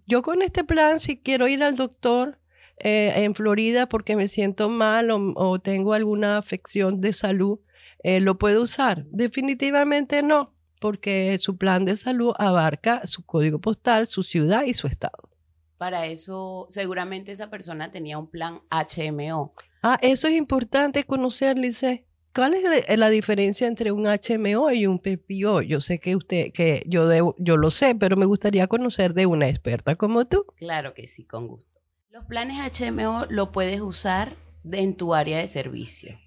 yo 0.05 0.22
con 0.22 0.41
este 0.41 0.63
plan, 0.63 1.00
si 1.00 1.17
quiero 1.17 1.48
ir 1.48 1.63
al 1.63 1.75
doctor, 1.75 2.39
eh, 2.77 3.24
en 3.24 3.36
Florida 3.36 3.88
porque 3.88 4.17
me 4.17 4.27
siento 4.27 4.67
mal 4.70 5.10
o, 5.10 5.60
tengo 5.60 5.94
alguna 5.94 6.38
afección 6.38 7.00
de 7.00 7.13
salud, 7.13 7.60
eh, 8.07 8.19
¿lo 8.19 8.38
puedo 8.38 8.62
usar? 8.62 9.05
Definitivamente 9.07 10.21
no, 10.21 10.53
porque 10.79 11.39
su 11.39 11.57
plan 11.57 11.85
de 11.85 11.95
salud 11.95 12.35
abarca 12.38 13.01
su 13.07 13.25
código 13.25 13.59
postal, 13.59 14.05
su 14.05 14.21
ciudad 14.21 14.65
y 14.65 14.75
su 14.75 14.85
estado. 14.85 15.31
Para 15.79 16.05
eso, 16.05 16.67
seguramente 16.69 17.31
esa 17.31 17.50
persona 17.50 17.91
tenía 17.91 18.19
un 18.19 18.29
plan 18.29 18.62
HMO. 18.69 19.55
Ah, 19.81 19.97
eso 20.03 20.27
es 20.27 20.35
importante 20.35 21.03
conocer, 21.03 21.57
Lice. 21.57 22.05
¿Cuál 22.31 22.53
es 22.53 22.95
la 23.00 23.09
diferencia 23.09 23.65
entre 23.65 23.91
un 23.91 24.05
HMO 24.05 24.69
y 24.71 24.85
un 24.85 25.00
PPO? 25.00 25.63
Yo 25.63 25.81
sé 25.81 26.00
que 26.00 26.15
usted, 26.15 26.51
que 26.51 26.83
yo, 26.85 27.33
yo 27.39 27.57
lo 27.57 27.71
sé, 27.71 27.95
pero 27.95 28.17
me 28.17 28.27
gustaría 28.27 28.67
conocer 28.67 29.15
de 29.15 29.25
una 29.25 29.50
experta 29.50 29.95
como 29.95 30.25
tú. 30.27 30.45
Claro 30.57 30.93
que 30.93 31.07
sí, 31.07 31.25
con 31.25 31.47
gusto. 31.47 31.71
Los 32.12 32.25
planes 32.25 32.57
HMO 32.79 33.25
lo 33.29 33.51
puedes 33.51 33.81
usar 33.81 34.35
en 34.71 34.95
tu 34.95 35.15
área 35.15 35.39
de 35.39 35.47
servicio. 35.47 36.19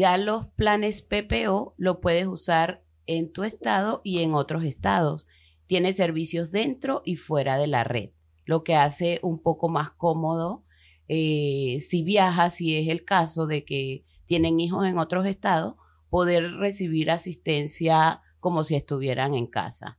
Ya 0.00 0.16
los 0.16 0.46
planes 0.46 1.02
PPO 1.02 1.74
lo 1.76 2.00
puedes 2.00 2.26
usar 2.26 2.82
en 3.04 3.30
tu 3.30 3.44
estado 3.44 4.00
y 4.02 4.22
en 4.22 4.32
otros 4.32 4.64
estados. 4.64 5.28
Tiene 5.66 5.92
servicios 5.92 6.50
dentro 6.50 7.02
y 7.04 7.16
fuera 7.16 7.58
de 7.58 7.66
la 7.66 7.84
red, 7.84 8.08
lo 8.46 8.64
que 8.64 8.76
hace 8.76 9.20
un 9.22 9.42
poco 9.42 9.68
más 9.68 9.90
cómodo 9.90 10.64
eh, 11.06 11.76
si 11.80 12.02
viajas, 12.02 12.54
si 12.54 12.78
es 12.78 12.88
el 12.88 13.04
caso 13.04 13.46
de 13.46 13.66
que 13.66 14.06
tienen 14.24 14.58
hijos 14.58 14.86
en 14.86 14.96
otros 14.96 15.26
estados, 15.26 15.74
poder 16.08 16.50
recibir 16.52 17.10
asistencia 17.10 18.22
como 18.38 18.64
si 18.64 18.76
estuvieran 18.76 19.34
en 19.34 19.48
casa. 19.48 19.98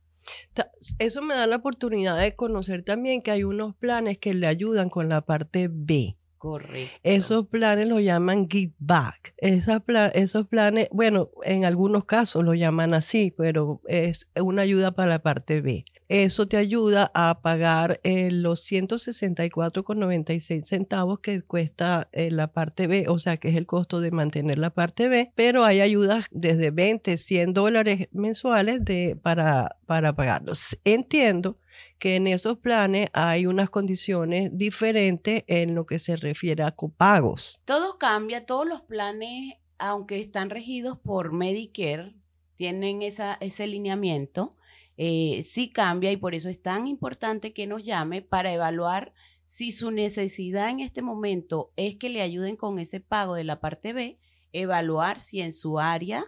Eso 0.98 1.22
me 1.22 1.34
da 1.34 1.46
la 1.46 1.54
oportunidad 1.54 2.18
de 2.18 2.34
conocer 2.34 2.82
también 2.82 3.22
que 3.22 3.30
hay 3.30 3.44
unos 3.44 3.76
planes 3.76 4.18
que 4.18 4.34
le 4.34 4.48
ayudan 4.48 4.90
con 4.90 5.08
la 5.08 5.20
parte 5.20 5.68
B. 5.70 6.16
Correcto. 6.42 6.98
Esos 7.04 7.46
planes 7.46 7.86
lo 7.86 8.00
llaman 8.00 8.48
Give 8.50 8.72
Back. 8.80 9.32
esos 9.36 10.48
planes, 10.48 10.88
bueno, 10.90 11.30
en 11.44 11.64
algunos 11.64 12.04
casos 12.04 12.44
lo 12.44 12.54
llaman 12.54 12.94
así, 12.94 13.32
pero 13.36 13.80
es 13.86 14.26
una 14.34 14.62
ayuda 14.62 14.90
para 14.90 15.10
la 15.10 15.18
parte 15.20 15.60
B. 15.60 15.84
Eso 16.08 16.48
te 16.48 16.56
ayuda 16.56 17.12
a 17.14 17.42
pagar 17.42 18.00
eh, 18.02 18.32
los 18.32 18.68
164,96 18.68 20.64
centavos 20.64 21.20
que 21.20 21.42
cuesta 21.42 22.08
eh, 22.10 22.32
la 22.32 22.48
parte 22.48 22.88
B, 22.88 23.04
o 23.06 23.20
sea 23.20 23.36
que 23.36 23.50
es 23.50 23.54
el 23.54 23.66
costo 23.66 24.00
de 24.00 24.10
mantener 24.10 24.58
la 24.58 24.70
parte 24.70 25.08
B, 25.08 25.30
pero 25.36 25.64
hay 25.64 25.80
ayudas 25.80 26.26
desde 26.32 26.72
20, 26.72 27.18
100 27.18 27.52
dólares 27.52 28.08
mensuales 28.10 28.84
de, 28.84 29.16
para, 29.22 29.76
para 29.86 30.12
pagarlos. 30.12 30.76
Entiendo 30.82 31.56
que 31.98 32.16
en 32.16 32.26
esos 32.26 32.58
planes 32.58 33.08
hay 33.12 33.46
unas 33.46 33.70
condiciones 33.70 34.50
diferentes 34.52 35.44
en 35.46 35.74
lo 35.74 35.86
que 35.86 35.98
se 35.98 36.16
refiere 36.16 36.62
a 36.62 36.72
copagos. 36.72 37.60
Todo 37.64 37.98
cambia, 37.98 38.46
todos 38.46 38.66
los 38.66 38.82
planes, 38.82 39.54
aunque 39.78 40.18
están 40.18 40.50
regidos 40.50 40.98
por 40.98 41.32
Medicare, 41.32 42.14
tienen 42.56 43.02
esa, 43.02 43.34
ese 43.40 43.66
lineamiento, 43.66 44.50
eh, 44.96 45.40
sí 45.42 45.70
cambia 45.70 46.12
y 46.12 46.16
por 46.16 46.34
eso 46.34 46.48
es 46.48 46.62
tan 46.62 46.86
importante 46.86 47.52
que 47.52 47.66
nos 47.66 47.84
llame 47.84 48.22
para 48.22 48.52
evaluar 48.52 49.12
si 49.44 49.72
su 49.72 49.90
necesidad 49.90 50.68
en 50.70 50.80
este 50.80 51.02
momento 51.02 51.72
es 51.76 51.96
que 51.96 52.08
le 52.08 52.22
ayuden 52.22 52.56
con 52.56 52.78
ese 52.78 53.00
pago 53.00 53.34
de 53.34 53.44
la 53.44 53.60
parte 53.60 53.92
B, 53.92 54.18
evaluar 54.52 55.20
si 55.20 55.40
en 55.40 55.52
su 55.52 55.78
área 55.78 56.24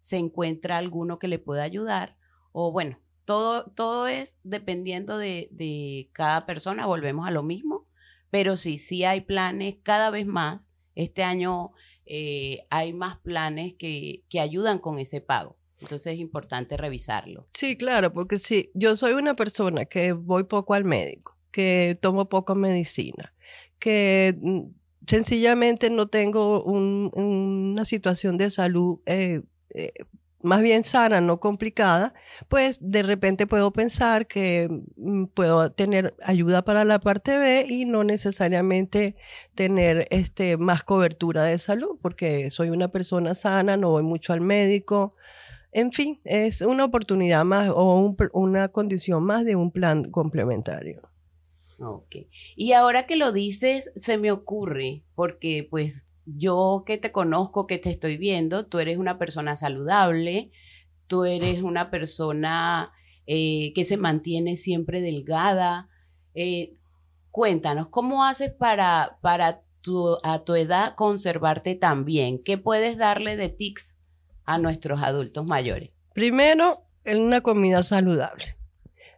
se 0.00 0.16
encuentra 0.16 0.78
alguno 0.78 1.18
que 1.18 1.28
le 1.28 1.38
pueda 1.38 1.62
ayudar 1.62 2.16
o 2.52 2.72
bueno, 2.72 2.98
todo, 3.26 3.66
todo 3.72 4.06
es 4.06 4.38
dependiendo 4.44 5.18
de, 5.18 6.08
cada 6.12 6.46
persona, 6.46 6.86
volvemos 6.86 7.26
a 7.26 7.30
lo 7.30 7.42
mismo, 7.42 7.86
pero 8.30 8.56
sí, 8.56 8.78
sí 8.78 9.04
hay 9.04 9.20
planes 9.20 9.76
cada 9.82 10.10
vez 10.10 10.26
más. 10.26 10.70
Este 10.94 11.22
año 11.22 11.72
eh, 12.06 12.66
hay 12.70 12.94
más 12.94 13.18
planes 13.18 13.74
que, 13.74 14.22
que 14.30 14.40
ayudan 14.40 14.78
con 14.78 14.98
ese 14.98 15.20
pago. 15.20 15.58
Entonces 15.80 16.14
es 16.14 16.18
importante 16.18 16.78
revisarlo. 16.78 17.46
Sí, 17.52 17.76
claro, 17.76 18.12
porque 18.12 18.38
sí, 18.38 18.70
yo 18.72 18.96
soy 18.96 19.12
una 19.12 19.34
persona 19.34 19.84
que 19.84 20.12
voy 20.12 20.44
poco 20.44 20.72
al 20.72 20.84
médico, 20.84 21.36
que 21.50 21.98
tomo 22.00 22.30
poco 22.30 22.54
medicina, 22.54 23.34
que 23.78 24.34
mm, 24.40 24.62
sencillamente 25.06 25.90
no 25.90 26.08
tengo 26.08 26.62
una 26.64 27.84
situación 27.84 28.38
de 28.38 28.50
salud 28.50 29.00
eh, 29.04 29.42
eh, 29.70 29.92
más 30.46 30.62
bien 30.62 30.84
sana, 30.84 31.20
no 31.20 31.40
complicada, 31.40 32.14
pues 32.48 32.78
de 32.80 33.02
repente 33.02 33.48
puedo 33.48 33.72
pensar 33.72 34.28
que 34.28 34.68
mm, 34.96 35.24
puedo 35.26 35.72
tener 35.72 36.14
ayuda 36.22 36.62
para 36.62 36.84
la 36.84 37.00
parte 37.00 37.36
B 37.36 37.66
y 37.68 37.84
no 37.84 38.04
necesariamente 38.04 39.16
tener 39.56 40.06
este, 40.10 40.56
más 40.56 40.84
cobertura 40.84 41.42
de 41.42 41.58
salud, 41.58 41.98
porque 42.00 42.52
soy 42.52 42.70
una 42.70 42.88
persona 42.88 43.34
sana, 43.34 43.76
no 43.76 43.90
voy 43.90 44.04
mucho 44.04 44.32
al 44.32 44.40
médico. 44.40 45.16
En 45.72 45.90
fin, 45.90 46.20
es 46.24 46.60
una 46.62 46.84
oportunidad 46.84 47.44
más 47.44 47.68
o 47.74 48.14
una 48.32 48.68
condición 48.68 49.24
más 49.24 49.44
de 49.44 49.56
un 49.56 49.72
plan 49.72 50.10
complementario. 50.10 51.02
Ok. 51.78 52.16
Y 52.56 52.72
ahora 52.72 53.06
que 53.06 53.16
lo 53.16 53.32
dices, 53.32 53.92
se 53.96 54.16
me 54.16 54.32
ocurre, 54.32 55.04
porque 55.14 55.66
pues 55.68 56.06
yo 56.24 56.84
que 56.86 56.98
te 56.98 57.12
conozco, 57.12 57.66
que 57.66 57.78
te 57.78 57.90
estoy 57.90 58.16
viendo, 58.16 58.66
tú 58.66 58.78
eres 58.78 58.98
una 58.98 59.18
persona 59.18 59.56
saludable, 59.56 60.50
tú 61.06 61.24
eres 61.24 61.62
una 61.62 61.90
persona 61.90 62.92
eh, 63.26 63.72
que 63.74 63.84
se 63.84 63.96
mantiene 63.96 64.56
siempre 64.56 65.00
delgada. 65.00 65.88
Eh, 66.34 66.74
cuéntanos, 67.30 67.88
¿cómo 67.88 68.24
haces 68.24 68.52
para, 68.52 69.18
para 69.20 69.62
tu, 69.82 70.16
a 70.22 70.44
tu 70.44 70.54
edad 70.54 70.94
conservarte 70.94 71.74
tan 71.74 72.04
bien? 72.04 72.42
¿Qué 72.42 72.56
puedes 72.56 72.96
darle 72.96 73.36
de 73.36 73.50
tics 73.50 73.98
a 74.44 74.58
nuestros 74.58 75.02
adultos 75.02 75.46
mayores? 75.46 75.90
Primero, 76.14 76.84
en 77.04 77.20
una 77.20 77.42
comida 77.42 77.82
saludable. 77.82 78.55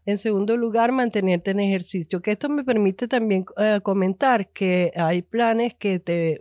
En 0.09 0.17
segundo 0.17 0.57
lugar, 0.57 0.91
mantenerte 0.91 1.51
en 1.51 1.61
ejercicio, 1.61 2.23
que 2.23 2.31
esto 2.31 2.49
me 2.49 2.65
permite 2.65 3.09
también 3.09 3.45
eh, 3.59 3.81
comentar 3.83 4.49
que 4.49 4.91
hay 4.97 5.21
planes 5.21 5.75
que 5.75 5.99
te, 5.99 6.41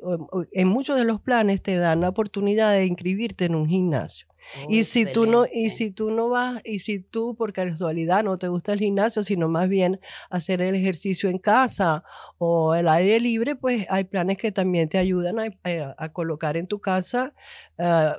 en 0.54 0.68
muchos 0.70 0.98
de 0.98 1.04
los 1.04 1.20
planes 1.20 1.62
te 1.62 1.76
dan 1.76 2.00
la 2.00 2.08
oportunidad 2.08 2.72
de 2.72 2.86
inscribirte 2.86 3.44
en 3.44 3.56
un 3.56 3.68
gimnasio. 3.68 4.26
y 4.70 4.86
si 4.86 5.06
tú 5.06 5.26
no 5.26 5.46
y 5.52 5.72
si 5.72 5.92
tú 5.92 6.12
no 6.12 6.30
vas 6.30 6.62
y 6.64 6.80
si 6.80 7.00
tú 7.00 7.36
por 7.36 7.52
casualidad 7.52 8.24
no 8.24 8.38
te 8.38 8.48
gusta 8.48 8.72
el 8.72 8.80
gimnasio 8.80 9.22
sino 9.22 9.50
más 9.50 9.68
bien 9.68 10.00
hacer 10.30 10.62
el 10.62 10.74
ejercicio 10.74 11.30
en 11.30 11.38
casa 11.38 12.06
o 12.38 12.74
el 12.74 12.88
aire 12.88 13.20
libre 13.20 13.58
pues 13.58 13.86
hay 13.90 14.06
planes 14.06 14.38
que 14.38 14.54
también 14.54 14.88
te 14.88 14.98
ayudan 14.98 15.40
a, 15.40 15.48
eh, 15.66 15.94
colocar 16.14 16.56
en 16.56 16.68
tu 16.68 16.80
casa 16.80 17.34
uh, 17.78 18.16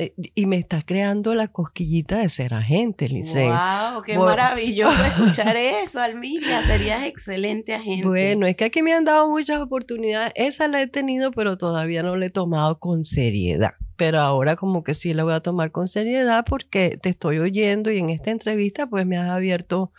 Eh, 0.00 0.14
y 0.16 0.46
me 0.46 0.56
está 0.56 0.80
creando 0.82 1.34
la 1.34 1.48
cosquillita 1.48 2.18
de 2.18 2.28
ser 2.28 2.54
agente, 2.54 3.08
Lice. 3.08 3.46
¡Wow! 3.46 4.02
¡Qué 4.04 4.16
maravilloso 4.16 5.04
escuchar 5.04 5.56
eso, 5.56 6.00
Almiria! 6.00 6.62
Serías 6.62 7.04
excelente 7.04 7.74
agente. 7.74 8.06
Bueno, 8.06 8.46
es 8.46 8.54
que 8.54 8.66
aquí 8.66 8.80
me 8.80 8.92
han 8.94 9.04
dado 9.04 9.28
muchas 9.28 9.60
oportunidades. 9.60 10.32
Esa 10.36 10.68
la 10.68 10.80
he 10.80 10.86
tenido, 10.86 11.32
pero 11.32 11.58
todavía 11.58 12.04
no 12.04 12.16
la 12.16 12.26
he 12.26 12.30
tomado 12.30 12.78
con 12.78 13.02
seriedad. 13.02 13.72
Pero 13.96 14.20
ahora 14.20 14.54
como 14.54 14.84
que 14.84 14.94
sí 14.94 15.12
la 15.12 15.24
voy 15.24 15.34
a 15.34 15.40
tomar 15.40 15.72
con 15.72 15.88
seriedad 15.88 16.44
porque 16.48 16.96
te 17.02 17.08
estoy 17.08 17.40
oyendo 17.40 17.90
y 17.90 17.98
en 17.98 18.10
esta 18.10 18.30
entrevista 18.30 18.86
pues 18.86 19.04
me 19.04 19.18
has 19.18 19.28
abierto 19.30 19.92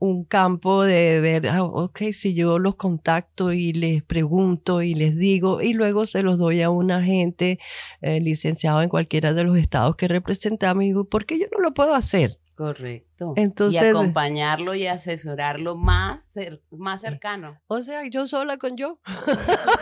un 0.00 0.24
campo 0.24 0.82
de 0.82 1.20
ver, 1.20 1.46
ah, 1.48 1.62
ok, 1.62 2.04
si 2.12 2.34
yo 2.34 2.58
los 2.58 2.74
contacto 2.74 3.52
y 3.52 3.74
les 3.74 4.02
pregunto 4.02 4.80
y 4.82 4.94
les 4.94 5.16
digo 5.16 5.60
y 5.60 5.74
luego 5.74 6.06
se 6.06 6.22
los 6.22 6.38
doy 6.38 6.62
a 6.62 6.70
un 6.70 6.90
agente 6.90 7.58
eh, 8.00 8.18
licenciado 8.18 8.82
en 8.82 8.88
cualquiera 8.88 9.34
de 9.34 9.44
los 9.44 9.58
estados 9.58 9.96
que 9.96 10.08
representamos 10.08 10.82
y 10.82 10.86
digo, 10.86 11.04
¿por 11.04 11.26
qué 11.26 11.38
yo 11.38 11.46
no 11.52 11.60
lo 11.60 11.74
puedo 11.74 11.94
hacer? 11.94 12.38
Correcto. 12.54 13.34
Entonces, 13.36 13.80
y 13.82 13.86
acompañarlo 13.86 14.74
y 14.74 14.86
asesorarlo 14.86 15.76
más, 15.76 16.34
más 16.70 17.02
cercano. 17.02 17.58
O 17.66 17.82
sea, 17.82 18.06
yo 18.06 18.26
sola 18.26 18.56
con 18.56 18.76
yo. 18.76 19.00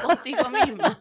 Contigo 0.04 0.42
misma. 0.48 1.00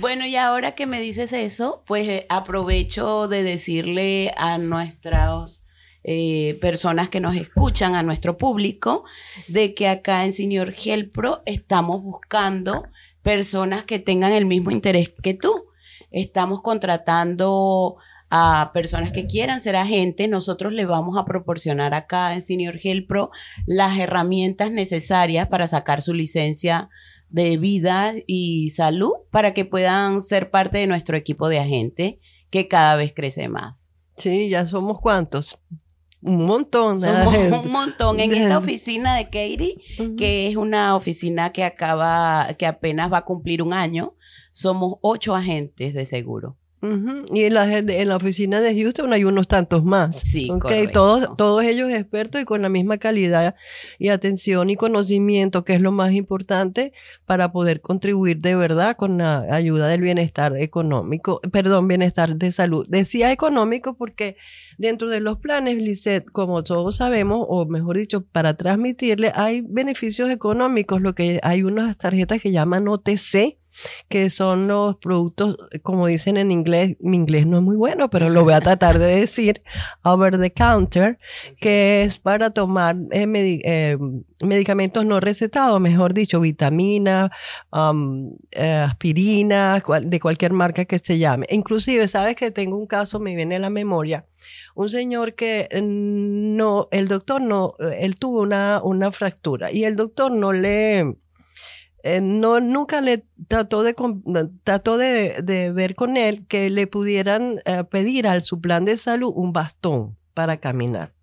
bueno, 0.00 0.26
y 0.26 0.36
ahora 0.36 0.74
que 0.74 0.86
me 0.86 1.00
dices 1.00 1.32
eso, 1.32 1.82
pues 1.86 2.08
eh, 2.08 2.26
aprovecho 2.30 3.28
de 3.28 3.42
decirle 3.42 4.32
a 4.36 4.56
nuestros 4.58 5.61
eh, 6.04 6.58
personas 6.60 7.08
que 7.08 7.20
nos 7.20 7.36
escuchan, 7.36 7.94
a 7.94 8.02
nuestro 8.02 8.36
público, 8.36 9.04
de 9.48 9.74
que 9.74 9.88
acá 9.88 10.24
en 10.24 10.32
Señor 10.32 10.74
Pro 11.12 11.42
estamos 11.46 12.02
buscando 12.02 12.84
personas 13.22 13.84
que 13.84 13.98
tengan 13.98 14.32
el 14.32 14.46
mismo 14.46 14.70
interés 14.70 15.12
que 15.22 15.34
tú. 15.34 15.66
Estamos 16.10 16.60
contratando 16.60 17.96
a 18.30 18.70
personas 18.72 19.12
que 19.12 19.26
quieran 19.26 19.60
ser 19.60 19.76
agentes, 19.76 20.28
nosotros 20.28 20.72
le 20.72 20.86
vamos 20.86 21.18
a 21.18 21.24
proporcionar 21.24 21.92
acá 21.92 22.32
en 22.32 22.40
Senior 22.40 22.80
Pro 23.06 23.30
las 23.66 23.98
herramientas 23.98 24.72
necesarias 24.72 25.48
para 25.48 25.66
sacar 25.66 26.00
su 26.00 26.14
licencia 26.14 26.88
de 27.28 27.58
vida 27.58 28.14
y 28.26 28.70
salud 28.70 29.12
para 29.30 29.54
que 29.54 29.64
puedan 29.64 30.20
ser 30.22 30.50
parte 30.50 30.78
de 30.78 30.86
nuestro 30.86 31.16
equipo 31.16 31.48
de 31.48 31.58
agentes 31.58 32.14
que 32.50 32.68
cada 32.68 32.96
vez 32.96 33.12
crece 33.14 33.48
más. 33.48 33.90
Sí, 34.16 34.48
ya 34.48 34.66
somos 34.66 35.00
cuántos 35.00 35.58
un 36.22 36.46
montón. 36.46 36.98
Somos 36.98 37.36
un 37.64 37.72
montón. 37.72 38.20
En 38.20 38.32
esta 38.32 38.58
oficina 38.58 39.16
de 39.16 39.24
Katie, 39.24 39.78
que 40.16 40.48
es 40.48 40.56
una 40.56 40.96
oficina 40.96 41.52
que 41.52 41.64
acaba, 41.64 42.54
que 42.58 42.66
apenas 42.66 43.12
va 43.12 43.18
a 43.18 43.24
cumplir 43.24 43.62
un 43.62 43.72
año, 43.72 44.14
somos 44.52 44.96
ocho 45.02 45.34
agentes 45.34 45.94
de 45.94 46.06
seguro. 46.06 46.56
Y 47.32 47.44
en 47.44 47.54
la, 47.54 47.78
en 47.78 48.08
la 48.08 48.16
oficina 48.16 48.60
de 48.60 48.74
Houston 48.74 49.12
hay 49.12 49.22
unos 49.22 49.46
tantos 49.46 49.84
más. 49.84 50.18
Sí, 50.18 50.50
okay, 50.50 50.88
todos, 50.88 51.36
todos 51.36 51.62
ellos 51.62 51.92
expertos 51.92 52.42
y 52.42 52.44
con 52.44 52.60
la 52.60 52.68
misma 52.68 52.98
calidad 52.98 53.54
y 54.00 54.08
atención 54.08 54.68
y 54.68 54.74
conocimiento, 54.74 55.64
que 55.64 55.74
es 55.74 55.80
lo 55.80 55.92
más 55.92 56.10
importante 56.12 56.92
para 57.24 57.52
poder 57.52 57.82
contribuir 57.82 58.38
de 58.38 58.56
verdad 58.56 58.96
con 58.96 59.18
la 59.18 59.46
ayuda 59.54 59.86
del 59.86 60.00
bienestar 60.00 60.56
económico, 60.56 61.40
perdón, 61.52 61.86
bienestar 61.86 62.34
de 62.34 62.50
salud. 62.50 62.84
Decía 62.88 63.30
económico 63.30 63.94
porque 63.94 64.36
dentro 64.76 65.08
de 65.08 65.20
los 65.20 65.38
planes, 65.38 65.76
Lisset, 65.76 66.24
como 66.32 66.64
todos 66.64 66.96
sabemos, 66.96 67.46
o 67.48 67.64
mejor 67.64 67.96
dicho, 67.96 68.24
para 68.24 68.54
transmitirle, 68.54 69.30
hay 69.36 69.60
beneficios 69.60 70.30
económicos, 70.30 71.00
lo 71.00 71.14
que 71.14 71.38
hay 71.44 71.62
unas 71.62 71.96
tarjetas 71.96 72.42
que 72.42 72.50
llaman 72.50 72.88
OTC 72.88 73.61
que 74.08 74.30
son 74.30 74.68
los 74.68 74.96
productos, 74.96 75.56
como 75.82 76.06
dicen 76.06 76.36
en 76.36 76.50
inglés, 76.50 76.96
mi 77.00 77.16
inglés 77.16 77.46
no 77.46 77.58
es 77.58 77.62
muy 77.62 77.76
bueno, 77.76 78.10
pero 78.10 78.28
lo 78.30 78.44
voy 78.44 78.54
a 78.54 78.60
tratar 78.60 78.98
de 78.98 79.06
decir, 79.06 79.62
over 80.02 80.38
the 80.38 80.52
counter, 80.52 81.18
que 81.60 82.02
es 82.02 82.18
para 82.18 82.50
tomar 82.50 82.96
eh, 83.10 83.26
eh, 83.64 83.98
medicamentos 84.44 85.04
no 85.04 85.20
recetados, 85.20 85.80
mejor 85.80 86.14
dicho, 86.14 86.40
vitaminas, 86.40 87.30
um, 87.72 88.34
eh, 88.50 88.84
aspirinas, 88.88 89.82
de 90.02 90.20
cualquier 90.20 90.52
marca 90.52 90.84
que 90.84 90.98
se 90.98 91.18
llame. 91.18 91.46
Inclusive, 91.50 92.08
sabes 92.08 92.36
que 92.36 92.50
tengo 92.50 92.76
un 92.76 92.86
caso, 92.86 93.20
me 93.20 93.34
viene 93.36 93.56
a 93.56 93.60
la 93.60 93.70
memoria, 93.70 94.26
un 94.74 94.90
señor 94.90 95.34
que 95.34 95.68
no, 95.82 96.88
el 96.90 97.08
doctor 97.08 97.40
no, 97.40 97.74
él 97.78 98.16
tuvo 98.16 98.42
una, 98.42 98.80
una 98.82 99.12
fractura 99.12 99.70
y 99.70 99.84
el 99.84 99.96
doctor 99.96 100.32
no 100.32 100.52
le 100.52 101.16
eh, 102.02 102.20
no, 102.20 102.60
nunca 102.60 103.00
le 103.00 103.24
trató 103.46 103.82
de, 103.82 103.94
trató 104.64 104.98
de, 104.98 105.72
ver 105.74 105.94
con 105.94 106.16
él 106.16 106.46
que 106.46 106.70
le 106.70 106.86
pudieran 106.86 107.60
eh, 107.64 107.84
pedir 107.84 108.26
a 108.26 108.40
su 108.40 108.60
plan 108.60 108.84
de 108.84 108.96
salud 108.96 109.32
un 109.34 109.52
bastón 109.52 110.16
para 110.34 110.56
caminar. 110.56 111.14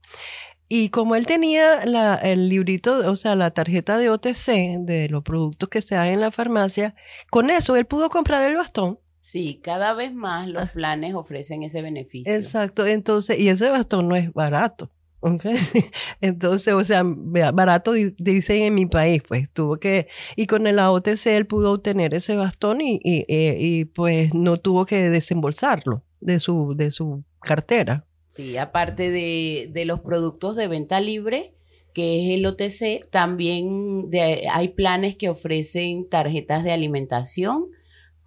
Y 0.68 0.90
como 0.90 1.16
él 1.16 1.26
tenía 1.26 1.86
la, 1.86 2.16
el 2.16 2.48
librito, 2.48 3.00
o 3.10 3.16
sea, 3.16 3.36
la 3.36 3.52
tarjeta 3.52 3.98
de 3.98 4.10
OTC 4.10 4.86
de 4.86 5.08
los 5.10 5.24
productos 5.24 5.68
que 5.68 5.82
se 5.82 5.96
dan 5.96 6.08
en 6.08 6.22
la 6.22 6.32
farmacia, 6.32 6.96
con 7.32 7.50
eso 7.50 7.76
él 7.76 7.86
pudo 7.86 8.10
comprar 8.10 8.44
el 8.44 8.56
bastón. 8.56 9.00
Sí, 9.22 9.60
cada 9.64 9.94
vez 9.94 10.14
más 10.14 10.48
los 10.48 10.64
ah. 10.64 10.72
planes 10.74 11.16
ofrecen 11.16 11.64
ese 11.64 11.82
beneficio. 11.82 12.34
Exacto, 12.34 12.86
entonces, 12.88 13.40
y 13.40 13.50
ese 13.50 13.70
bastón 13.70 14.08
no 14.08 14.16
es 14.16 14.32
barato. 14.32 14.92
Okay. 15.22 15.56
Entonces, 16.22 16.74
o 16.74 16.84
sea, 16.84 17.04
barato 17.04 17.92
dicen 17.92 18.62
en 18.62 18.76
mi 18.76 18.86
país, 18.86 19.22
pues 19.28 19.50
tuvo 19.52 19.78
que, 19.78 20.08
y 20.36 20.48
con 20.48 20.66
el 20.66 20.80
AOTC 20.80 21.28
él 21.28 21.46
pudo 21.46 21.74
obtener 21.74 22.14
ese 22.14 22.38
bastón 22.38 22.80
y, 22.80 23.02
y, 23.04 23.26
y, 23.28 23.86
pues 23.86 24.34
no 24.34 24.58
tuvo 24.58 24.86
que 24.86 25.10
desembolsarlo 25.10 26.04
de 26.22 26.40
su, 26.40 26.74
de 26.76 26.92
su 26.92 27.24
cartera. 27.42 28.06
Sí, 28.30 28.58
aparte 28.58 29.12
de, 29.12 29.70
de 29.74 29.86
los 29.86 30.00
productos 30.00 30.56
de 30.56 30.68
venta 30.68 31.02
libre, 31.02 31.54
que 31.94 32.24
es 32.24 32.38
el 32.38 32.46
OTC, 32.46 33.10
también 33.10 34.10
de, 34.10 34.48
hay 34.52 34.70
planes 34.70 35.18
que 35.18 35.30
ofrecen 35.30 36.08
tarjetas 36.08 36.64
de 36.64 36.72
alimentación. 36.72 37.66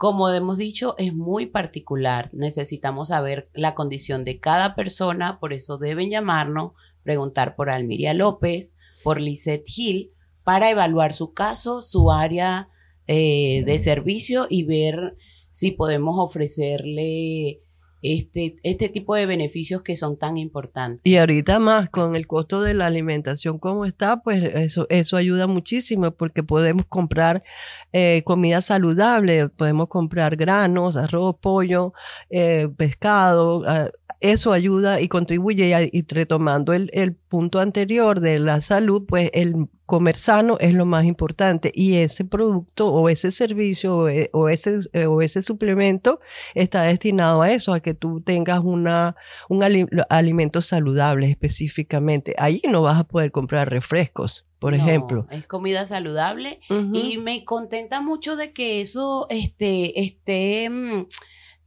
Como 0.02 0.28
hemos 0.30 0.58
dicho, 0.58 0.96
es 0.98 1.14
muy 1.14 1.46
particular. 1.46 2.28
Necesitamos 2.32 3.10
saber 3.10 3.48
la 3.54 3.76
condición 3.76 4.24
de 4.24 4.40
cada 4.40 4.74
persona, 4.74 5.38
por 5.38 5.52
eso 5.52 5.78
deben 5.78 6.10
llamarnos 6.10 6.72
preguntar 7.04 7.54
por 7.54 7.70
Almiria 7.70 8.12
López, 8.12 8.74
por 9.04 9.20
Lisette 9.20 9.62
Hill, 9.64 10.10
para 10.42 10.70
evaluar 10.70 11.12
su 11.12 11.34
caso, 11.34 11.82
su 11.82 12.10
área 12.10 12.68
eh, 13.06 13.62
de 13.64 13.78
servicio 13.78 14.48
y 14.50 14.64
ver 14.64 15.16
si 15.52 15.70
podemos 15.70 16.16
ofrecerle 16.18 17.60
este, 18.02 18.56
este 18.62 18.88
tipo 18.88 19.14
de 19.14 19.26
beneficios 19.26 19.82
que 19.82 19.96
son 19.96 20.18
tan 20.18 20.36
importantes. 20.36 21.00
Y 21.04 21.16
ahorita 21.16 21.58
más 21.58 21.88
con 21.88 22.16
el 22.16 22.26
costo 22.26 22.60
de 22.60 22.74
la 22.74 22.86
alimentación 22.86 23.58
como 23.58 23.86
está, 23.86 24.22
pues 24.22 24.42
eso, 24.42 24.86
eso 24.90 25.16
ayuda 25.16 25.46
muchísimo 25.46 26.10
porque 26.10 26.42
podemos 26.42 26.84
comprar 26.86 27.42
eh, 27.92 28.22
comida 28.24 28.60
saludable, 28.60 29.48
podemos 29.48 29.88
comprar 29.88 30.36
granos, 30.36 30.96
arroz, 30.96 31.36
pollo, 31.40 31.92
eh, 32.30 32.68
pescado, 32.76 33.62
ah, 33.66 33.90
eso 34.22 34.52
ayuda 34.52 35.00
y 35.00 35.08
contribuye, 35.08 35.90
y, 35.92 36.06
retomando 36.08 36.72
el, 36.72 36.90
el, 36.92 37.14
punto 37.14 37.60
anterior 37.60 38.20
de 38.20 38.38
la 38.38 38.60
salud, 38.60 39.04
pues 39.06 39.30
el 39.32 39.68
comer 39.86 40.16
sano 40.16 40.56
es 40.60 40.72
lo 40.72 40.86
más 40.86 41.04
importante 41.04 41.70
y 41.74 41.96
ese 41.96 42.24
producto 42.24 42.88
o 42.92 43.08
ese 43.08 43.30
servicio 43.30 43.96
o, 43.98 44.08
e, 44.08 44.30
ese, 44.50 44.80
eh, 44.94 45.04
o 45.04 45.20
ese 45.20 45.42
suplemento 45.42 46.20
está 46.54 46.82
destinado 46.84 47.42
a 47.42 47.50
eso, 47.50 47.74
a 47.74 47.80
que 47.80 47.92
tú 47.92 48.22
tengas 48.22 48.60
una, 48.60 49.16
un 49.48 49.62
alimento 50.08 50.62
saludable 50.62 51.28
específicamente. 51.28 52.34
Ahí 52.38 52.62
no 52.70 52.80
vas 52.80 52.98
a 52.98 53.04
poder 53.04 53.32
comprar 53.32 53.68
refrescos. 53.70 54.46
Por 54.58 54.74
ejemplo. 54.74 55.26
Es 55.28 55.44
comida 55.48 55.84
saludable 55.86 56.60
y 56.70 57.18
me 57.18 57.44
contenta 57.44 58.00
mucho 58.00 58.36
de 58.36 58.52
que 58.52 58.80
eso 58.80 59.26
este, 59.28 60.00
esté, 60.00 60.70
mm, 60.70 61.06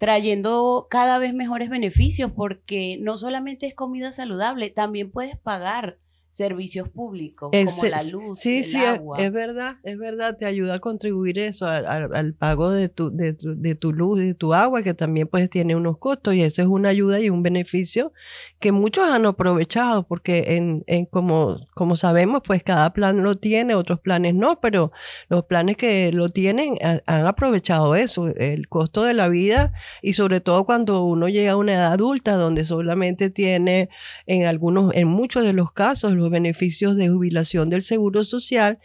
trayendo 0.05 0.85
cada 0.87 1.17
vez 1.17 1.33
mejores 1.33 1.67
beneficios 1.67 2.31
porque 2.31 2.99
no 3.01 3.17
solamente 3.17 3.65
es 3.65 3.73
comida 3.73 4.11
saludable, 4.11 4.69
también 4.69 5.09
puedes 5.09 5.35
pagar 5.35 5.97
servicios 6.35 6.89
públicos 6.89 7.49
como 7.49 7.89
la 7.89 8.03
luz, 8.03 8.39
sí, 8.39 8.57
el 8.57 8.63
sí, 8.65 8.77
agua. 8.77 9.17
Es, 9.19 9.31
verdad, 9.31 9.77
es 9.83 9.97
verdad, 9.97 10.35
te 10.35 10.45
ayuda 10.45 10.75
a 10.75 10.79
contribuir 10.79 11.39
eso 11.39 11.65
al, 11.65 12.13
al, 12.13 12.33
pago 12.33 12.71
de 12.71 12.89
tu, 12.89 13.09
de, 13.09 13.31
tu, 13.31 13.55
de 13.55 13.75
tu 13.75 13.93
luz, 13.93 14.19
de 14.19 14.33
tu 14.33 14.53
agua, 14.53 14.83
que 14.83 14.93
también 14.93 15.29
pues 15.29 15.49
tiene 15.49 15.77
unos 15.77 15.97
costos 15.97 16.33
y 16.33 16.41
eso 16.41 16.61
es 16.61 16.67
una 16.67 16.89
ayuda 16.89 17.21
y 17.21 17.29
un 17.29 17.41
beneficio 17.41 18.11
que 18.59 18.73
muchos 18.73 19.07
han 19.07 19.25
aprovechado 19.25 20.03
porque 20.03 20.55
en, 20.57 20.83
en 20.87 21.05
como, 21.05 21.65
como 21.73 21.95
sabemos 21.95 22.41
pues 22.45 22.63
cada 22.63 22.91
plan 22.91 23.23
lo 23.23 23.35
tiene, 23.35 23.73
otros 23.73 24.01
planes 24.01 24.35
no, 24.35 24.59
pero 24.59 24.91
los 25.29 25.45
planes 25.45 25.77
que 25.77 26.11
lo 26.11 26.27
tienen 26.27 26.77
han 26.81 27.27
aprovechado 27.27 27.95
eso, 27.95 28.27
el 28.27 28.67
costo 28.67 29.03
de 29.03 29.13
la 29.13 29.29
vida 29.29 29.71
y 30.01 30.13
sobre 30.13 30.41
todo 30.41 30.65
cuando 30.65 31.05
uno 31.05 31.29
llega 31.29 31.53
a 31.53 31.57
una 31.57 31.75
edad 31.75 31.93
adulta 31.93 32.33
donde 32.33 32.65
solamente 32.65 33.29
tiene 33.29 33.87
en 34.25 34.45
algunos, 34.47 34.93
en 34.95 35.07
muchos 35.07 35.45
de 35.45 35.53
los 35.53 35.71
casos, 35.71 36.11
los 36.11 36.24
beneficios 36.29 36.97
de 36.97 37.09
jubilación 37.09 37.69
del 37.69 37.81
seguro 37.81 38.23
social 38.23 38.79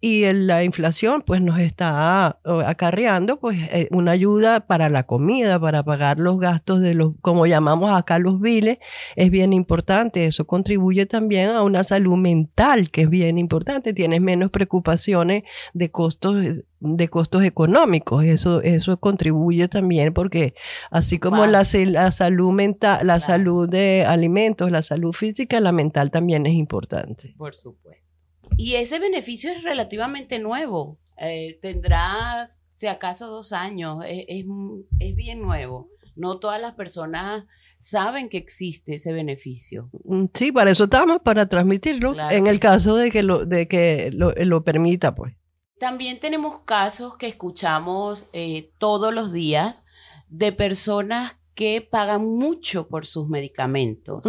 y 0.00 0.32
la 0.32 0.64
inflación 0.64 1.22
pues 1.22 1.42
nos 1.42 1.60
está 1.60 2.38
acarreando 2.44 3.38
pues 3.38 3.58
eh, 3.70 3.88
una 3.90 4.12
ayuda 4.12 4.60
para 4.60 4.88
la 4.88 5.02
comida, 5.02 5.60
para 5.60 5.82
pagar 5.82 6.18
los 6.18 6.40
gastos 6.40 6.80
de 6.80 6.94
los, 6.94 7.12
como 7.20 7.46
llamamos 7.46 7.92
acá 7.92 8.18
los 8.18 8.40
biles, 8.40 8.78
es 9.14 9.30
bien 9.30 9.52
importante. 9.52 10.24
Eso 10.24 10.46
contribuye 10.46 11.04
también 11.04 11.50
a 11.50 11.62
una 11.62 11.82
salud 11.82 12.16
mental 12.16 12.90
que 12.90 13.02
es 13.02 13.10
bien 13.10 13.36
importante. 13.36 13.92
Tienes 13.92 14.22
menos 14.22 14.50
preocupaciones 14.50 15.42
de 15.74 15.90
costos 15.90 16.62
de 16.80 17.08
costos 17.08 17.44
económicos. 17.44 18.24
Eso, 18.24 18.62
eso 18.62 18.98
contribuye 18.98 19.68
también 19.68 20.14
porque 20.14 20.54
así 20.90 21.18
como 21.18 21.44
la, 21.44 21.62
la, 21.86 22.10
salud 22.10 22.52
mental, 22.52 23.06
la 23.06 23.20
salud 23.20 23.68
de 23.68 24.04
alimentos, 24.06 24.70
la 24.70 24.80
salud 24.80 25.12
física, 25.12 25.60
la 25.60 25.72
mental 25.72 26.10
también 26.10 26.46
es 26.46 26.54
importante. 26.54 27.34
Por 27.36 27.54
supuesto. 27.54 28.09
Y 28.56 28.74
ese 28.74 28.98
beneficio 28.98 29.50
es 29.52 29.62
relativamente 29.62 30.38
nuevo. 30.38 30.98
Eh, 31.16 31.58
tendrás, 31.60 32.62
si 32.72 32.86
acaso, 32.86 33.28
dos 33.28 33.52
años. 33.52 34.02
Es, 34.06 34.24
es, 34.28 35.16
bien 35.16 35.42
nuevo. 35.42 35.90
No 36.16 36.38
todas 36.38 36.60
las 36.60 36.74
personas 36.74 37.46
saben 37.78 38.28
que 38.28 38.38
existe 38.38 38.94
ese 38.94 39.12
beneficio. 39.12 39.90
Mm, 40.04 40.26
sí, 40.34 40.52
para 40.52 40.70
eso 40.70 40.84
estamos, 40.84 41.20
para 41.22 41.46
transmitirlo, 41.46 42.14
en 42.30 42.46
el 42.46 42.60
caso 42.60 42.96
de 42.96 43.10
que 43.10 43.22
lo, 43.22 43.46
de 43.46 43.68
que 43.68 44.10
lo, 44.12 44.32
lo 44.32 44.64
permita, 44.64 45.14
pues. 45.14 45.34
También 45.78 46.20
tenemos 46.20 46.60
casos 46.66 47.16
que 47.16 47.26
escuchamos 47.26 48.28
eh, 48.34 48.70
todos 48.76 49.14
los 49.14 49.32
días 49.32 49.82
de 50.28 50.52
personas 50.52 51.36
que 51.54 51.80
pagan 51.80 52.26
mucho 52.26 52.86
por 52.88 53.06
sus 53.06 53.28
medicamentos. 53.28 54.26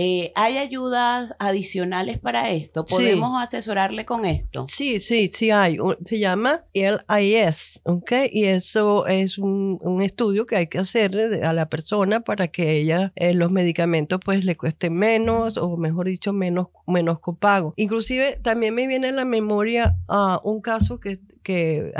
Eh, 0.00 0.30
¿Hay 0.36 0.58
ayudas 0.58 1.34
adicionales 1.40 2.20
para 2.20 2.52
esto? 2.52 2.86
¿Podemos 2.86 3.42
asesorarle 3.42 4.04
con 4.04 4.24
esto? 4.24 4.64
Sí, 4.64 5.00
sí, 5.00 5.26
sí 5.26 5.50
hay. 5.50 5.76
Se 6.04 6.20
llama 6.20 6.62
LIS, 6.72 7.80
¿ok? 7.82 8.12
Y 8.30 8.44
eso 8.44 9.08
es 9.08 9.38
un, 9.38 10.00
estudio 10.00 10.46
que 10.46 10.54
hay 10.54 10.68
que 10.68 10.78
hacer 10.78 11.42
a 11.42 11.52
la 11.52 11.68
persona 11.68 12.20
para 12.20 12.46
que 12.46 12.76
ella, 12.76 13.12
eh, 13.16 13.34
los 13.34 13.50
medicamentos 13.50 14.20
pues 14.24 14.44
le 14.44 14.56
cuesten 14.56 14.94
menos 14.94 15.56
o 15.56 15.76
mejor 15.76 16.06
dicho, 16.06 16.32
menos, 16.32 16.68
menos 16.86 17.18
copago. 17.18 17.74
Inclusive 17.74 18.38
también 18.40 18.76
me 18.76 18.86
viene 18.86 19.08
a 19.08 19.12
la 19.12 19.24
memoria 19.24 19.96
uh, 20.08 20.48
un 20.48 20.60
caso 20.60 21.00
que 21.00 21.18
que 21.42 21.92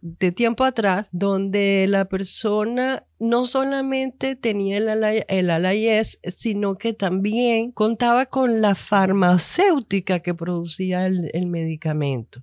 de 0.00 0.32
tiempo 0.32 0.64
atrás, 0.64 1.08
donde 1.12 1.86
la 1.88 2.06
persona 2.06 3.06
no 3.18 3.46
solamente 3.46 4.36
tenía 4.36 4.78
el, 4.78 5.24
el 5.28 5.50
sino 6.30 6.76
que 6.76 6.92
también 6.92 7.72
contaba 7.72 8.26
con 8.26 8.60
la 8.60 8.74
farmacéutica 8.74 10.20
que 10.20 10.34
producía 10.34 11.06
el 11.06 11.46
medicamento. 11.46 12.42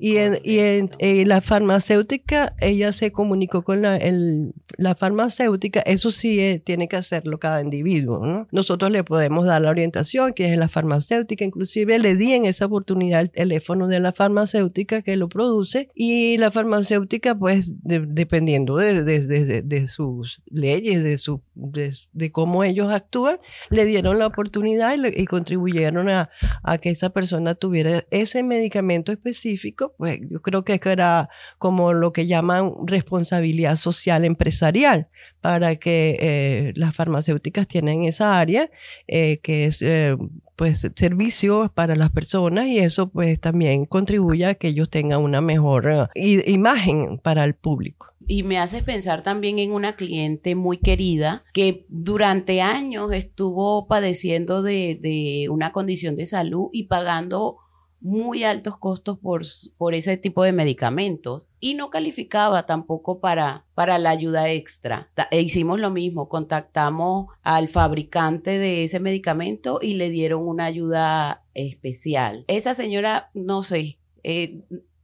Y, 0.00 0.16
en, 0.16 0.38
y 0.44 0.58
en, 0.58 0.90
la 1.28 1.40
farmacéutica, 1.40 2.54
ella 2.60 2.92
se 2.92 3.12
comunicó 3.12 3.62
con 3.62 3.82
la, 3.82 3.96
el, 3.96 4.52
la 4.76 4.94
farmacéutica, 4.94 5.80
eso 5.80 6.10
sí 6.10 6.40
eh, 6.40 6.62
tiene 6.64 6.88
que 6.88 6.96
hacerlo 6.96 7.38
cada 7.38 7.60
individuo, 7.60 8.24
¿no? 8.24 8.48
Nosotros 8.50 8.90
le 8.90 9.04
podemos 9.04 9.46
dar 9.46 9.62
la 9.62 9.70
orientación, 9.70 10.32
que 10.32 10.52
es 10.52 10.58
la 10.58 10.68
farmacéutica, 10.68 11.44
inclusive 11.44 11.98
le 11.98 12.16
di 12.16 12.32
en 12.32 12.46
esa 12.46 12.66
oportunidad 12.66 13.20
el 13.20 13.30
teléfono 13.30 13.88
de 13.88 14.00
la 14.00 14.12
farmacéutica 14.12 15.02
que 15.02 15.16
lo 15.16 15.28
produce 15.28 15.88
y 15.94 16.38
la 16.38 16.50
farmacéutica, 16.50 17.34
pues, 17.34 17.72
dependiendo 17.82 18.76
de, 18.76 19.02
de, 19.02 19.62
de, 19.62 19.88
sus 19.88 20.42
leyes, 20.50 21.02
de, 21.02 21.18
su, 21.18 21.42
de, 21.54 22.30
cómo 22.30 22.64
ellos 22.64 22.92
actúan, 22.92 23.38
le 23.70 23.84
dieron 23.84 24.18
la 24.18 24.26
oportunidad 24.26 24.96
y, 24.96 25.22
y 25.22 25.26
contribuyeron 25.26 26.08
a, 26.08 26.30
a 26.62 26.78
que 26.78 26.90
esa 26.90 27.10
persona 27.10 27.54
tuviera 27.54 28.04
ese 28.10 28.42
medicamento 28.42 29.12
específico 29.12 29.71
pues 29.96 30.20
yo 30.30 30.40
creo 30.40 30.64
que 30.64 30.80
era 30.84 31.28
como 31.58 31.92
lo 31.92 32.12
que 32.12 32.26
llaman 32.26 32.72
responsabilidad 32.86 33.76
social 33.76 34.24
empresarial, 34.24 35.08
para 35.42 35.74
que 35.76 36.16
eh, 36.20 36.72
las 36.76 36.94
farmacéuticas 36.94 37.66
tienen 37.66 38.04
esa 38.04 38.38
área 38.38 38.70
eh, 39.08 39.38
que 39.42 39.66
es 39.66 39.82
eh, 39.82 40.16
pues 40.56 40.88
servicios 40.94 41.70
para 41.72 41.96
las 41.96 42.10
personas 42.10 42.68
y 42.68 42.78
eso 42.78 43.08
pues 43.08 43.40
también 43.40 43.84
contribuye 43.84 44.46
a 44.46 44.54
que 44.54 44.68
ellos 44.68 44.88
tengan 44.88 45.20
una 45.20 45.40
mejor 45.40 46.08
imagen 46.14 47.18
para 47.18 47.44
el 47.44 47.54
público. 47.54 48.12
Y 48.28 48.44
me 48.44 48.58
haces 48.58 48.84
pensar 48.84 49.24
también 49.24 49.58
en 49.58 49.72
una 49.72 49.96
cliente 49.96 50.54
muy 50.54 50.78
querida 50.78 51.42
que 51.52 51.86
durante 51.88 52.62
años 52.62 53.10
estuvo 53.12 53.88
padeciendo 53.88 54.62
de, 54.62 54.96
de 55.02 55.48
una 55.50 55.72
condición 55.72 56.14
de 56.14 56.26
salud 56.26 56.68
y 56.72 56.84
pagando 56.84 57.56
muy 58.02 58.42
altos 58.42 58.76
costos 58.78 59.16
por, 59.18 59.42
por 59.78 59.94
ese 59.94 60.16
tipo 60.16 60.42
de 60.42 60.52
medicamentos 60.52 61.48
y 61.60 61.74
no 61.74 61.88
calificaba 61.88 62.66
tampoco 62.66 63.20
para, 63.20 63.64
para 63.74 63.98
la 63.98 64.10
ayuda 64.10 64.50
extra. 64.50 65.10
E 65.30 65.40
hicimos 65.40 65.78
lo 65.78 65.90
mismo, 65.90 66.28
contactamos 66.28 67.28
al 67.42 67.68
fabricante 67.68 68.58
de 68.58 68.84
ese 68.84 68.98
medicamento 68.98 69.78
y 69.80 69.94
le 69.94 70.10
dieron 70.10 70.46
una 70.46 70.64
ayuda 70.64 71.44
especial. 71.54 72.44
Esa 72.48 72.74
señora, 72.74 73.30
no 73.34 73.62
sé, 73.62 73.98
eh, 74.24 74.62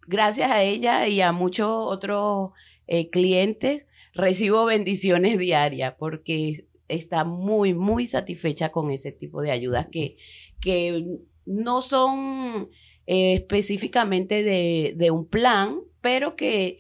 gracias 0.08 0.50
a 0.50 0.62
ella 0.64 1.06
y 1.06 1.20
a 1.20 1.30
muchos 1.30 1.68
otros 1.70 2.50
eh, 2.88 3.10
clientes, 3.10 3.86
recibo 4.12 4.64
bendiciones 4.64 5.38
diarias 5.38 5.94
porque 5.98 6.66
está 6.88 7.22
muy, 7.22 7.74
muy 7.74 8.08
satisfecha 8.08 8.70
con 8.70 8.90
ese 8.90 9.12
tipo 9.12 9.40
de 9.40 9.52
ayudas 9.52 9.86
que, 9.92 10.16
que 10.60 11.20
no 11.46 11.80
son 11.80 12.70
eh, 13.10 13.32
específicamente 13.32 14.42
de, 14.42 15.10
un 15.10 15.26
plan, 15.26 15.78
pero 16.02 16.36
que 16.36 16.78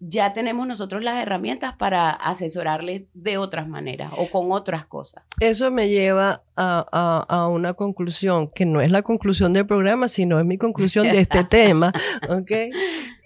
ya 0.00 0.32
tenemos 0.32 0.66
nosotros 0.66 1.02
las 1.02 1.20
herramientas 1.20 1.74
para 1.76 2.08
asesorarles 2.08 3.02
de 3.12 3.36
otras 3.36 3.68
maneras 3.68 4.12
o 4.16 4.30
con 4.30 4.50
otras 4.50 4.86
cosas. 4.86 5.24
Eso 5.40 5.70
me 5.70 5.90
lleva 5.90 6.42
a, 6.56 7.48
una 7.52 7.74
conclusión, 7.74 8.48
que 8.48 8.64
no 8.64 8.80
es 8.80 8.90
la 8.90 9.02
conclusión 9.02 9.52
del 9.52 9.66
programa, 9.66 10.08
sino 10.08 10.40
es 10.40 10.46
mi 10.46 10.56
conclusión 10.56 11.04
de 11.04 11.20
este 11.20 11.44
tema, 11.50 11.92
¿ok? 12.30 12.50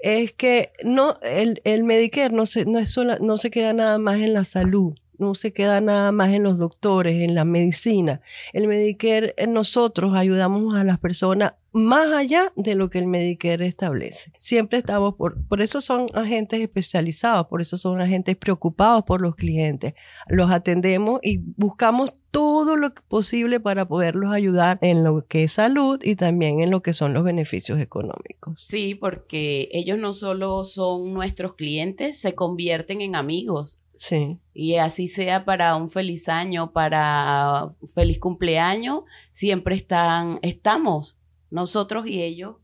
Es 0.03 0.33
que 0.33 0.73
no, 0.83 1.21
el, 1.23 1.61
el 1.63 1.85
Medicare 1.85 2.35
no 2.35 2.45
se, 2.45 2.65
no, 2.65 2.81
es 2.81 2.97
no 2.97 3.37
se 3.37 3.53
queda 3.53 3.73
nada 3.73 3.99
más 3.99 4.17
en 4.17 4.33
la 4.33 4.43
salud 4.43 4.97
no 5.19 5.35
se 5.35 5.53
queda 5.53 5.81
nada 5.81 6.13
más 6.13 6.33
en 6.33 6.43
los 6.43 6.59
doctores, 6.59 7.23
en 7.23 7.35
la 7.35 7.45
medicina. 7.45 8.21
El 8.53 8.69
Medicare, 8.69 9.35
eh, 9.37 9.47
nosotros 9.47 10.15
ayudamos 10.15 10.75
a 10.75 10.85
las 10.85 10.99
personas 10.99 11.55
más 11.77 12.11
allá 12.13 12.53
de 12.57 12.75
lo 12.75 12.89
que 12.89 12.99
el 12.99 13.07
Medicare 13.07 13.67
establece. 13.67 14.33
Siempre 14.39 14.79
estamos 14.79 15.15
por, 15.15 15.43
por 15.47 15.61
eso 15.61 15.83
son 15.83 16.09
agentes 16.15 16.61
especializados, 16.61 17.49
por 17.49 17.61
eso 17.61 17.77
son 17.77 18.01
agentes 18.01 18.35
preocupados 18.37 19.05
por 19.05 19.21
los 19.21 19.37
clientes. 19.37 19.93
Los 20.29 20.51
atendemos 20.51 21.21
y 21.23 21.39
buscamos 21.57 22.13
todo 22.31 22.77
lo 22.77 22.95
posible 23.09 23.61
para 23.61 23.87
poderlos 23.87 24.33
ayudar 24.33 24.79
en 24.81 25.05
lo 25.05 25.27
que 25.27 25.45
es 25.45 25.53
salud 25.53 26.01
y 26.03 26.17
también 26.17 26.61
en 26.61 26.71
lo 26.71 26.83
que 26.83 26.95
son 26.95 27.13
los 27.13 27.25
beneficios 27.25 27.79
económicos. 27.79 28.59
Sí, 28.59 28.95
porque 28.95 29.69
ellos 29.73 29.99
no 29.99 30.15
solo 30.15 30.65
son 30.65 31.13
nuestros 31.13 31.55
clientes, 31.55 32.19
se 32.19 32.35
convierten 32.35 33.01
en 33.03 33.17
amigos. 33.17 33.81
Sí. 33.97 34.39
Y 34.55 34.77
así 34.77 35.09
sea 35.09 35.45
para 35.45 35.75
un 35.77 35.91
feliz 35.91 36.29
año, 36.29 36.73
para 36.73 37.73
un 37.81 37.89
feliz 37.91 38.19
cumpleaños, 38.19 39.03
siempre 39.31 39.75
están, 39.75 40.39
estamos 40.43 41.19
nosotros 41.51 42.07
y 42.07 42.23
ellos 42.23 42.57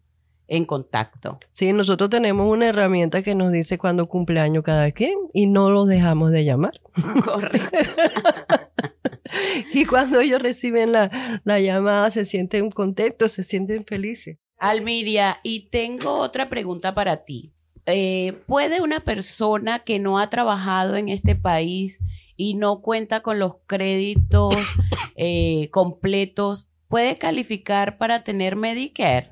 en 0.49 0.67
contacto. 0.67 1.41
Sí, 1.51 1.73
nosotros 1.73 2.11
tenemos 2.11 2.47
una 2.51 2.69
herramienta 2.69 3.23
que 3.23 3.35
nos 3.35 3.53
dice 3.53 3.79
cuándo 3.79 4.07
cumpleaños 4.07 4.63
cada 4.63 4.91
quien 4.91 5.15
y 5.33 5.47
no 5.47 5.71
los 5.71 5.89
dejamos 5.89 6.31
de 6.31 6.45
llamar. 6.45 6.81
Correcto. 7.25 7.79
y 9.73 9.87
cuando 9.87 10.21
ellos 10.21 10.43
reciben 10.43 10.93
la, 10.93 11.41
la 11.45 11.59
llamada 11.61 12.11
se 12.11 12.25
sienten 12.27 12.71
contentos, 12.71 13.33
se 13.33 13.43
sienten 13.43 13.85
felices. 13.87 14.39
Almiria, 14.59 15.39
y 15.43 15.71
tengo 15.71 16.19
otra 16.19 16.49
pregunta 16.49 16.95
para 16.95 17.25
ti. 17.25 17.53
Eh, 17.87 18.41
¿puede 18.47 18.81
una 18.81 19.01
persona 19.01 19.81
que 19.81 19.99
no 19.99 20.19
ha 20.19 20.31
trabajado 20.31 20.97
en 20.97 21.09
este 21.09 21.35
país 21.35 22.01
y 22.37 22.55
no 22.55 22.81
cuenta 22.81 23.21
con 23.21 23.39
los 23.39 23.55
créditos 23.67 24.55
eh, 25.17 25.69
completos 25.71 26.69
puede 26.89 27.17
calificar 27.17 27.97
para 27.97 28.23
tener 28.23 28.55
Medicare. 28.57 29.29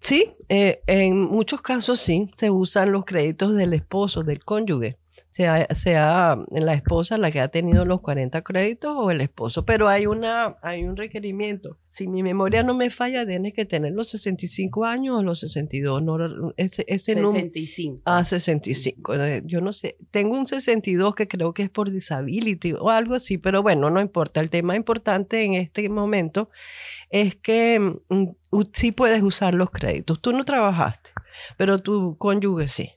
Sí, 0.00 0.34
eh, 0.50 0.82
en 0.86 1.18
muchos 1.18 1.62
casos 1.62 1.98
sí, 1.98 2.30
se 2.36 2.50
usan 2.50 2.92
los 2.92 3.06
créditos 3.06 3.54
del 3.54 3.72
esposo, 3.72 4.22
del 4.22 4.44
cónyuge 4.44 4.98
sea, 5.34 5.66
sea 5.74 6.38
la 6.48 6.74
esposa 6.74 7.18
la 7.18 7.32
que 7.32 7.40
ha 7.40 7.48
tenido 7.48 7.84
los 7.84 8.00
40 8.02 8.40
créditos 8.42 8.94
o 8.96 9.10
el 9.10 9.20
esposo, 9.20 9.64
pero 9.64 9.88
hay, 9.88 10.06
una, 10.06 10.58
hay 10.62 10.84
un 10.84 10.96
requerimiento. 10.96 11.76
Si 11.88 12.06
mi 12.06 12.22
memoria 12.22 12.62
no 12.62 12.72
me 12.72 12.88
falla, 12.88 13.26
tiene 13.26 13.52
que 13.52 13.64
tener 13.64 13.94
los 13.94 14.10
65 14.10 14.84
años 14.84 15.18
o 15.18 15.22
los 15.24 15.40
62. 15.40 16.04
No, 16.04 16.18
ese, 16.56 16.84
ese 16.86 17.14
65. 17.14 18.02
ah, 18.04 18.22
65. 18.22 19.14
Eh, 19.14 19.42
yo 19.44 19.60
no 19.60 19.72
sé. 19.72 19.96
Tengo 20.12 20.38
un 20.38 20.46
62 20.46 21.16
que 21.16 21.26
creo 21.26 21.52
que 21.52 21.64
es 21.64 21.70
por 21.70 21.90
disability 21.90 22.74
o 22.74 22.90
algo 22.90 23.16
así, 23.16 23.36
pero 23.36 23.60
bueno, 23.60 23.90
no 23.90 24.00
importa. 24.00 24.40
El 24.40 24.50
tema 24.50 24.76
importante 24.76 25.42
en 25.42 25.54
este 25.54 25.88
momento 25.88 26.48
es 27.10 27.34
que 27.34 27.80
mm, 28.08 28.24
sí 28.72 28.92
puedes 28.92 29.20
usar 29.20 29.54
los 29.54 29.72
créditos. 29.72 30.20
Tú 30.20 30.30
no 30.30 30.44
trabajaste, 30.44 31.10
pero 31.56 31.80
tu 31.80 32.16
cónyuge 32.18 32.68
sí 32.68 32.90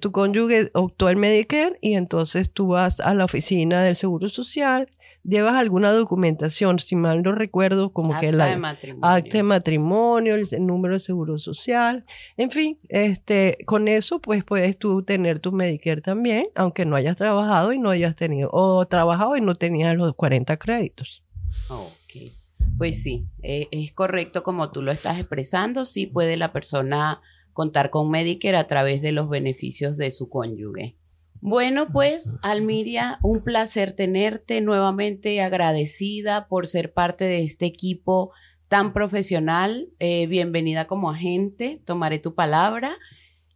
tu 0.00 0.12
cónyuge 0.12 0.70
optó 0.74 1.08
el 1.08 1.16
Medicare 1.16 1.78
y 1.80 1.94
entonces 1.94 2.50
tú 2.50 2.68
vas 2.68 3.00
a 3.00 3.14
la 3.14 3.24
oficina 3.24 3.82
del 3.82 3.96
Seguro 3.96 4.28
Social, 4.28 4.88
llevas 5.24 5.54
alguna 5.54 5.90
documentación, 5.90 6.78
si 6.78 6.96
mal 6.96 7.22
no 7.22 7.32
recuerdo, 7.32 7.92
como 7.92 8.18
que 8.20 8.30
la 8.30 8.46
de 8.46 8.56
matrimonio. 8.56 9.06
acta 9.06 9.36
de 9.38 9.42
matrimonio, 9.42 10.34
el, 10.34 10.66
número 10.66 10.94
de 10.94 11.00
seguro 11.00 11.38
social, 11.38 12.04
en 12.36 12.50
fin, 12.50 12.78
este, 12.88 13.56
con 13.64 13.88
eso 13.88 14.20
pues 14.20 14.44
puedes 14.44 14.78
tú 14.78 15.02
tener 15.02 15.40
tu 15.40 15.50
Medicare 15.50 16.02
también, 16.02 16.46
aunque 16.54 16.84
no 16.84 16.96
hayas 16.96 17.16
trabajado 17.16 17.72
y 17.72 17.78
no 17.78 17.90
hayas 17.90 18.14
tenido, 18.14 18.50
o 18.52 18.86
trabajado 18.86 19.36
y 19.36 19.40
no 19.40 19.54
tenías 19.54 19.96
los 19.96 20.14
40 20.14 20.56
créditos. 20.58 21.22
Ok. 21.68 22.32
Pues 22.76 23.02
sí, 23.02 23.26
eh, 23.42 23.68
es 23.70 23.92
correcto 23.92 24.42
como 24.42 24.70
tú 24.70 24.82
lo 24.82 24.92
estás 24.92 25.18
expresando, 25.18 25.84
sí 25.84 26.06
puede 26.06 26.36
la 26.36 26.52
persona 26.52 27.22
contar 27.54 27.88
con 27.88 28.10
Medicare 28.10 28.58
a 28.58 28.66
través 28.66 29.00
de 29.00 29.12
los 29.12 29.30
beneficios 29.30 29.96
de 29.96 30.10
su 30.10 30.28
cónyuge. 30.28 30.96
Bueno, 31.40 31.88
pues, 31.92 32.36
Almiria, 32.42 33.18
un 33.22 33.42
placer 33.42 33.92
tenerte 33.92 34.60
nuevamente 34.60 35.40
agradecida 35.42 36.48
por 36.48 36.66
ser 36.66 36.92
parte 36.92 37.24
de 37.24 37.42
este 37.42 37.66
equipo 37.66 38.32
tan 38.68 38.92
profesional. 38.92 39.88
Eh, 39.98 40.26
bienvenida 40.26 40.86
como 40.86 41.10
agente, 41.10 41.82
tomaré 41.84 42.18
tu 42.18 42.34
palabra. 42.34 42.96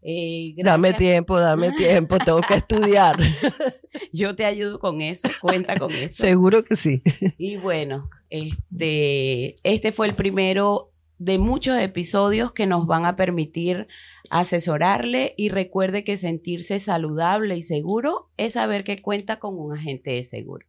Eh, 0.03 0.55
dame 0.59 0.93
tiempo, 0.93 1.41
dame 1.41 1.73
tiempo, 1.77 2.19
tengo 2.19 2.41
que 2.41 2.55
estudiar. 2.55 3.17
Yo 4.13 4.35
te 4.37 4.45
ayudo 4.45 4.79
con 4.79 5.01
eso, 5.01 5.29
cuenta 5.41 5.77
con 5.77 5.91
eso. 5.91 6.15
Seguro 6.27 6.63
que 6.63 6.77
sí. 6.77 7.03
Y 7.37 7.57
bueno, 7.57 8.09
este, 8.31 9.57
este 9.65 9.93
fue 9.93 10.09
el 10.09 10.15
primero 10.15 10.88
de 11.19 11.39
muchos 11.39 11.79
episodios 11.79 12.53
que 12.53 12.67
nos 12.67 12.87
van 12.87 13.05
a 13.05 13.17
permitir 13.17 13.89
asesorarle 14.31 15.35
y 15.37 15.49
recuerde 15.49 16.05
que 16.05 16.17
sentirse 16.17 16.79
saludable 16.79 17.57
y 17.57 17.63
seguro 17.63 18.31
es 18.37 18.55
saber 18.55 18.85
que 18.85 19.03
cuenta 19.03 19.39
con 19.39 19.59
un 19.59 19.77
agente 19.77 20.13
de 20.13 20.25
seguro. 20.25 20.67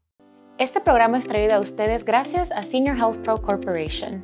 Este 0.58 0.82
programa 0.82 1.18
es 1.18 1.26
traído 1.26 1.54
a 1.54 1.60
ustedes 1.60 2.04
gracias 2.04 2.52
a 2.52 2.64
Senior 2.64 2.98
Health 2.98 3.18
Pro 3.24 3.38
Corporation. 3.38 4.24